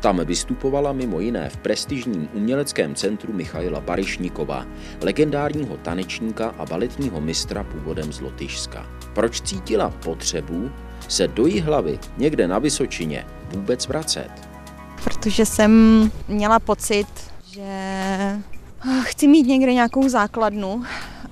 Tam 0.01 0.21
vystupovala 0.25 0.93
mimo 0.93 1.21
jiné 1.21 1.49
v 1.49 1.57
prestižním 1.57 2.29
uměleckém 2.33 2.95
centru 2.95 3.33
Michaila 3.33 3.81
Barišníkova, 3.81 4.67
legendárního 5.03 5.77
tanečníka 5.77 6.55
a 6.59 6.67
baletního 6.67 7.21
mistra 7.21 7.65
původem 7.65 8.13
z 8.13 8.21
Lotyšska. 8.21 8.87
Proč 9.15 9.41
cítila 9.41 9.91
potřebu 9.91 10.71
se 11.09 11.29
do 11.29 11.47
hlavy 11.63 11.99
někde 12.17 12.49
na 12.49 12.59
Vysočině 12.59 13.27
vůbec 13.51 13.87
vracet? 13.89 14.31
Protože 15.05 15.47
jsem 15.47 15.71
měla 16.29 16.59
pocit, 16.59 17.07
že 17.51 17.65
Chci 19.03 19.29
mít 19.29 19.47
někde 19.47 19.75
nějakou 19.75 20.09
základnu 20.09 20.83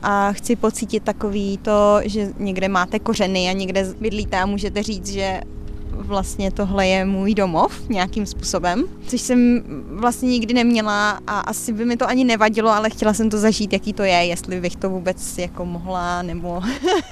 a 0.03 0.33
chci 0.33 0.57
pocítit 0.57 1.03
takový 1.03 1.59
to, 1.59 2.01
že 2.05 2.33
někde 2.38 2.69
máte 2.69 2.99
kořeny 2.99 3.49
a 3.49 3.53
někde 3.53 3.95
bydlíte 4.01 4.41
a 4.41 4.47
můžete 4.47 4.83
říct, 4.83 5.07
že 5.07 5.41
vlastně 5.91 6.51
tohle 6.51 6.87
je 6.87 7.05
můj 7.05 7.35
domov 7.35 7.88
nějakým 7.88 8.27
způsobem, 8.27 8.85
což 9.07 9.21
jsem 9.21 9.62
vlastně 9.91 10.29
nikdy 10.29 10.55
neměla 10.55 11.21
a 11.27 11.41
asi 11.41 11.73
by 11.73 11.85
mi 11.85 11.97
to 11.97 12.09
ani 12.09 12.25
nevadilo, 12.25 12.71
ale 12.71 12.91
chtěla 12.91 13.15
jsem 13.15 13.31
to 13.31 13.38
zažít, 13.38 13.73
jaký 13.73 13.93
to 13.93 14.03
je, 14.03 14.12
jestli 14.12 14.61
bych 14.61 14.77
to 14.77 14.91
vůbec 14.91 15.38
jako 15.38 15.65
mohla 15.65 16.23
nebo 16.23 16.61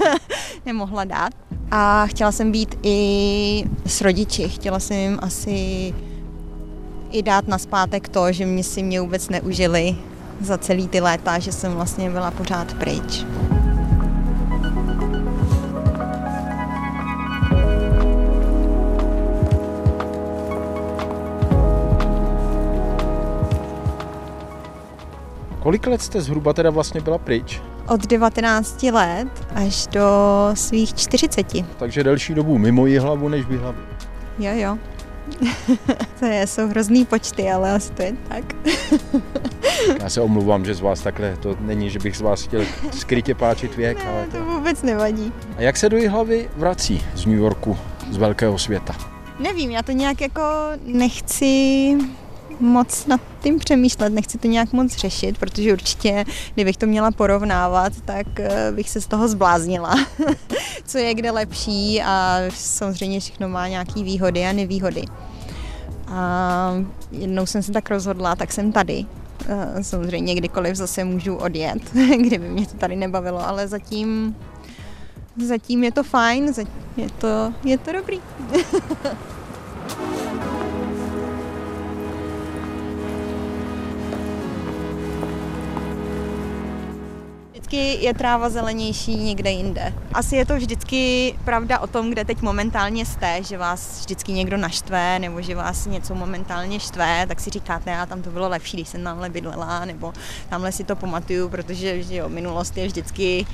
nemohla 0.67 1.05
dát. 1.05 1.33
A 1.71 2.07
chtěla 2.07 2.33
jsem 2.33 2.53
být 2.53 2.79
i 2.83 3.65
s 3.87 4.01
rodiči, 4.01 4.49
chtěla 4.49 4.81
jsem 4.81 4.97
jim 4.97 5.19
asi 5.23 5.95
i 7.11 7.23
dát 7.23 7.49
na 7.49 7.59
zpátek 7.59 8.09
to, 8.09 8.33
že 8.33 8.47
mě 8.47 8.65
si 8.65 8.83
mě 8.83 9.01
vůbec 9.01 9.29
neužili 9.29 9.97
za 10.41 10.59
celý 10.59 10.89
ty 10.89 11.01
léta, 11.01 11.39
že 11.39 11.53
jsem 11.53 11.73
vlastně 11.73 12.11
byla 12.11 12.31
pořád 12.31 12.75
pryč. 12.75 13.25
Kolik 25.63 25.87
let 25.87 26.03
jste 26.03 26.21
zhruba 26.21 26.53
teda 26.53 26.71
vlastně 26.71 27.01
byla 27.01 27.19
pryč? 27.19 27.63
Od 27.89 28.07
19 28.07 28.83
let 28.83 29.29
až 29.55 29.87
do 29.87 30.09
svých 30.55 30.95
40. 30.95 31.47
Takže 31.79 32.05
delší 32.05 32.35
dobu 32.35 32.59
mimo 32.59 32.87
hlavu 33.01 33.29
než 33.29 33.45
v 33.45 33.59
hlavu. 33.61 33.79
Jo, 34.39 34.53
jo. 34.55 34.79
to 36.21 36.27
je, 36.27 36.47
jsou 36.47 36.69
hrozný 36.69 37.05
počty, 37.05 37.51
ale 37.51 37.73
asi 37.73 37.93
to 37.93 38.03
je 38.03 38.13
tak. 38.29 38.45
Já 40.03 40.09
se 40.09 40.21
omluvám, 40.21 40.65
že 40.65 40.75
z 40.75 40.81
vás 40.81 41.01
takhle, 41.01 41.37
to 41.37 41.57
není, 41.61 41.91
že 41.91 41.99
bych 41.99 42.17
z 42.17 42.21
vás 42.21 42.43
chtěl 42.43 42.65
skrytě 42.93 43.35
páčit 43.35 43.77
věk, 43.77 43.99
ne, 43.99 44.11
ale 44.11 44.27
to... 44.27 44.37
to 44.37 44.45
vůbec 44.45 44.83
nevadí. 44.83 45.33
A 45.57 45.63
jak 45.63 45.77
se 45.77 45.89
do 45.89 46.11
hlavy 46.11 46.51
vrací 46.57 47.03
z 47.15 47.27
New 47.27 47.39
Yorku, 47.39 47.79
z 48.11 48.17
velkého 48.17 48.59
světa? 48.59 48.95
Nevím, 49.39 49.71
já 49.71 49.83
to 49.83 49.93
nějak 49.93 50.21
jako 50.21 50.43
nechci 50.85 51.97
moc 52.61 53.07
nad 53.07 53.21
tím 53.41 53.59
přemýšlet, 53.59 54.11
nechci 54.11 54.39
to 54.39 54.49
nějak 54.49 54.73
moc 54.73 54.97
řešit, 54.97 55.39
protože 55.39 55.73
určitě, 55.73 56.25
kdybych 56.55 56.77
to 56.77 56.87
měla 56.87 57.11
porovnávat, 57.11 57.93
tak 58.05 58.41
eh, 58.41 58.73
bych 58.73 58.91
se 58.91 59.01
z 59.01 59.07
toho 59.07 59.29
zbláznila. 59.29 59.95
Co 60.85 60.99
je 60.99 61.15
kde 61.15 61.31
lepší 61.31 62.03
a 62.03 62.41
samozřejmě 62.55 63.21
všechno 63.21 63.49
má 63.49 63.69
nějaké 63.69 64.03
výhody 64.03 64.47
a 64.47 64.53
nevýhody. 64.53 65.05
A 66.09 66.73
jednou 67.11 67.47
jsem 67.47 67.63
se 67.63 67.73
tak 67.73 67.91
rozhodla, 67.91 68.37
tak 68.37 68.53
jsem 68.53 68.73
tady. 68.73 69.07
Eh, 69.49 69.85
samozřejmě 69.85 70.35
kdykoliv 70.35 70.77
zase 70.77 71.05
můžu 71.05 71.37
odjet, 71.37 71.93
kdyby 72.17 72.49
mě 72.49 72.67
to 72.67 72.77
tady 72.77 72.97
nebavilo, 72.97 73.49
ale 73.49 73.69
zatím, 73.69 74.37
zatím 75.47 75.85
je 75.85 75.93
to 75.93 76.03
fajn, 76.03 76.53
je 76.97 77.11
to, 77.19 77.53
je 77.65 77.79
to 77.79 77.93
dobrý. 77.93 78.21
vždycky 87.71 88.05
je 88.05 88.15
tráva 88.15 88.51
zelenější 88.51 89.17
někde 89.17 89.51
jinde. 89.51 89.95
Asi 90.13 90.37
je 90.37 90.47
to 90.47 90.57
vždycky 90.57 91.35
pravda 91.45 91.79
o 91.79 91.87
tom, 91.87 92.11
kde 92.11 92.25
teď 92.25 92.43
momentálně 92.43 93.07
jste, 93.07 93.43
že 93.43 93.59
vás 93.59 94.01
vždycky 94.01 94.33
někdo 94.33 94.57
naštve, 94.57 95.19
nebo 95.19 95.43
že 95.43 95.55
vás 95.55 95.87
něco 95.87 96.15
momentálně 96.15 96.81
štve, 96.81 97.27
tak 97.29 97.41
si 97.41 97.51
říkáte, 97.51 97.97
a 97.97 98.07
tam 98.07 98.23
to 98.23 98.31
bylo 98.31 98.49
lepší, 98.49 98.77
když 98.77 98.89
jsem 98.89 99.05
tamhle 99.05 99.31
bydlela, 99.31 99.85
nebo 99.85 100.13
tamhle 100.49 100.73
si 100.73 100.85
to 100.85 100.97
pamatuju, 100.97 101.49
protože 101.49 102.03
že 102.03 102.17
jo, 102.17 102.29
minulost 102.29 102.77
je 102.77 102.87
vždycky 102.87 103.47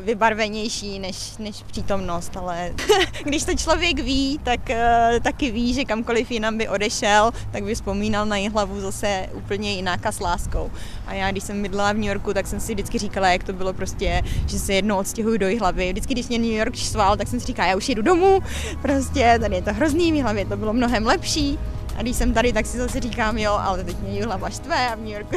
vybarvenější 0.00 0.98
než, 0.98 1.36
než 1.38 1.62
přítomnost, 1.62 2.36
ale 2.36 2.72
když 3.24 3.44
to 3.44 3.54
člověk 3.54 4.00
ví, 4.00 4.40
tak 4.42 4.60
uh, 4.70 5.20
taky 5.22 5.50
ví, 5.50 5.74
že 5.74 5.84
kamkoliv 5.84 6.30
jinam 6.30 6.58
by 6.58 6.68
odešel, 6.68 7.32
tak 7.52 7.64
by 7.64 7.74
vzpomínal 7.74 8.26
na 8.26 8.36
její 8.36 8.48
hlavu 8.48 8.80
zase 8.80 9.28
úplně 9.32 9.72
jinak 9.72 10.06
a 10.06 10.12
s 10.12 10.20
láskou. 10.20 10.70
A 11.06 11.14
já, 11.14 11.30
když 11.30 11.44
jsem 11.44 11.62
bydlela 11.62 11.92
v 11.92 11.96
New 11.96 12.08
Yorku, 12.08 12.34
tak 12.34 12.46
jsem 12.46 12.60
si 12.60 12.74
vždycky 12.74 12.98
říkala, 12.98 13.28
jak 13.28 13.44
to 13.44 13.52
bylo 13.52 13.72
prostě, 13.72 14.22
že 14.46 14.58
se 14.58 14.74
jednou 14.74 14.96
odstěhuju 14.96 15.38
do 15.38 15.46
hlavy. 15.58 15.92
Vždycky, 15.92 16.14
když 16.14 16.28
mě 16.28 16.38
New 16.38 16.50
York 16.50 16.76
šval, 16.76 17.16
tak 17.16 17.28
jsem 17.28 17.40
si 17.40 17.46
říkala, 17.46 17.68
já 17.68 17.76
už 17.76 17.88
jedu 17.88 18.02
domů, 18.02 18.40
prostě 18.82 19.38
tady 19.40 19.54
je 19.54 19.62
to 19.62 19.72
hrozný, 19.72 20.12
v 20.12 20.22
hlavě 20.22 20.46
to 20.46 20.56
bylo 20.56 20.72
mnohem 20.72 21.06
lepší. 21.06 21.58
A 21.96 22.02
když 22.02 22.16
jsem 22.16 22.34
tady, 22.34 22.52
tak 22.52 22.66
si 22.66 22.78
zase 22.78 23.00
říkám, 23.00 23.38
jo, 23.38 23.52
ale 23.52 23.84
teď 23.84 23.96
mě 24.00 24.24
hlava 24.24 24.50
štve 24.50 24.88
a 24.88 24.94
v 24.94 24.98
New 24.98 25.08
Yorku 25.08 25.36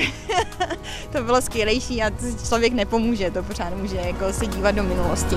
to 1.12 1.24
bylo 1.24 1.42
skvělejší 1.42 2.04
a 2.04 2.12
člověk 2.48 2.74
nepomůže, 2.74 3.32
to 3.32 3.44
pořád 3.44 3.74
může 3.74 3.96
jako 3.96 4.34
se 4.34 4.46
dívat 4.46 4.76
do 4.76 4.84
minulosti. 4.84 5.36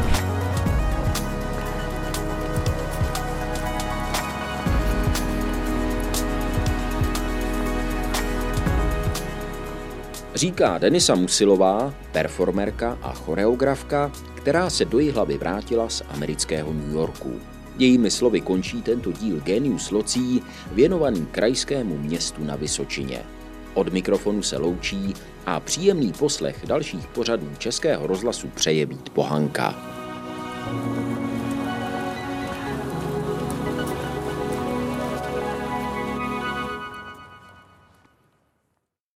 Říká 10.35 10.79
Denisa 10.79 11.15
Musilová, 11.15 11.95
performerka 12.13 12.99
a 13.03 13.13
choreografka, 13.13 14.13
která 14.35 14.71
se 14.71 14.85
do 14.85 15.13
hlavy 15.13 15.39
vrátila 15.39 15.89
z 15.89 16.03
amerického 16.09 16.73
New 16.73 16.95
Yorku. 16.95 17.52
Jejími 17.79 18.11
slovy 18.11 18.41
končí 18.41 18.83
tento 18.83 19.13
díl 19.13 19.41
Genius 19.41 19.91
Locí 19.91 20.43
věnovaný 20.73 21.27
krajskému 21.31 21.99
městu 21.99 22.45
na 22.45 22.57
Vysočině. 22.57 23.23
Od 23.75 23.93
mikrofonu 23.93 24.43
se 24.43 24.59
loučí 24.59 25.15
a 25.47 25.61
příjemný 25.61 26.13
poslech 26.13 26.67
dalších 26.67 27.07
pořadů 27.07 27.49
Českého 27.59 28.07
rozhlasu 28.07 28.49
přeje 28.49 28.87
být 28.87 29.09
Pohanka. 29.11 29.93
thank 30.65 31.07
you 31.07 31.12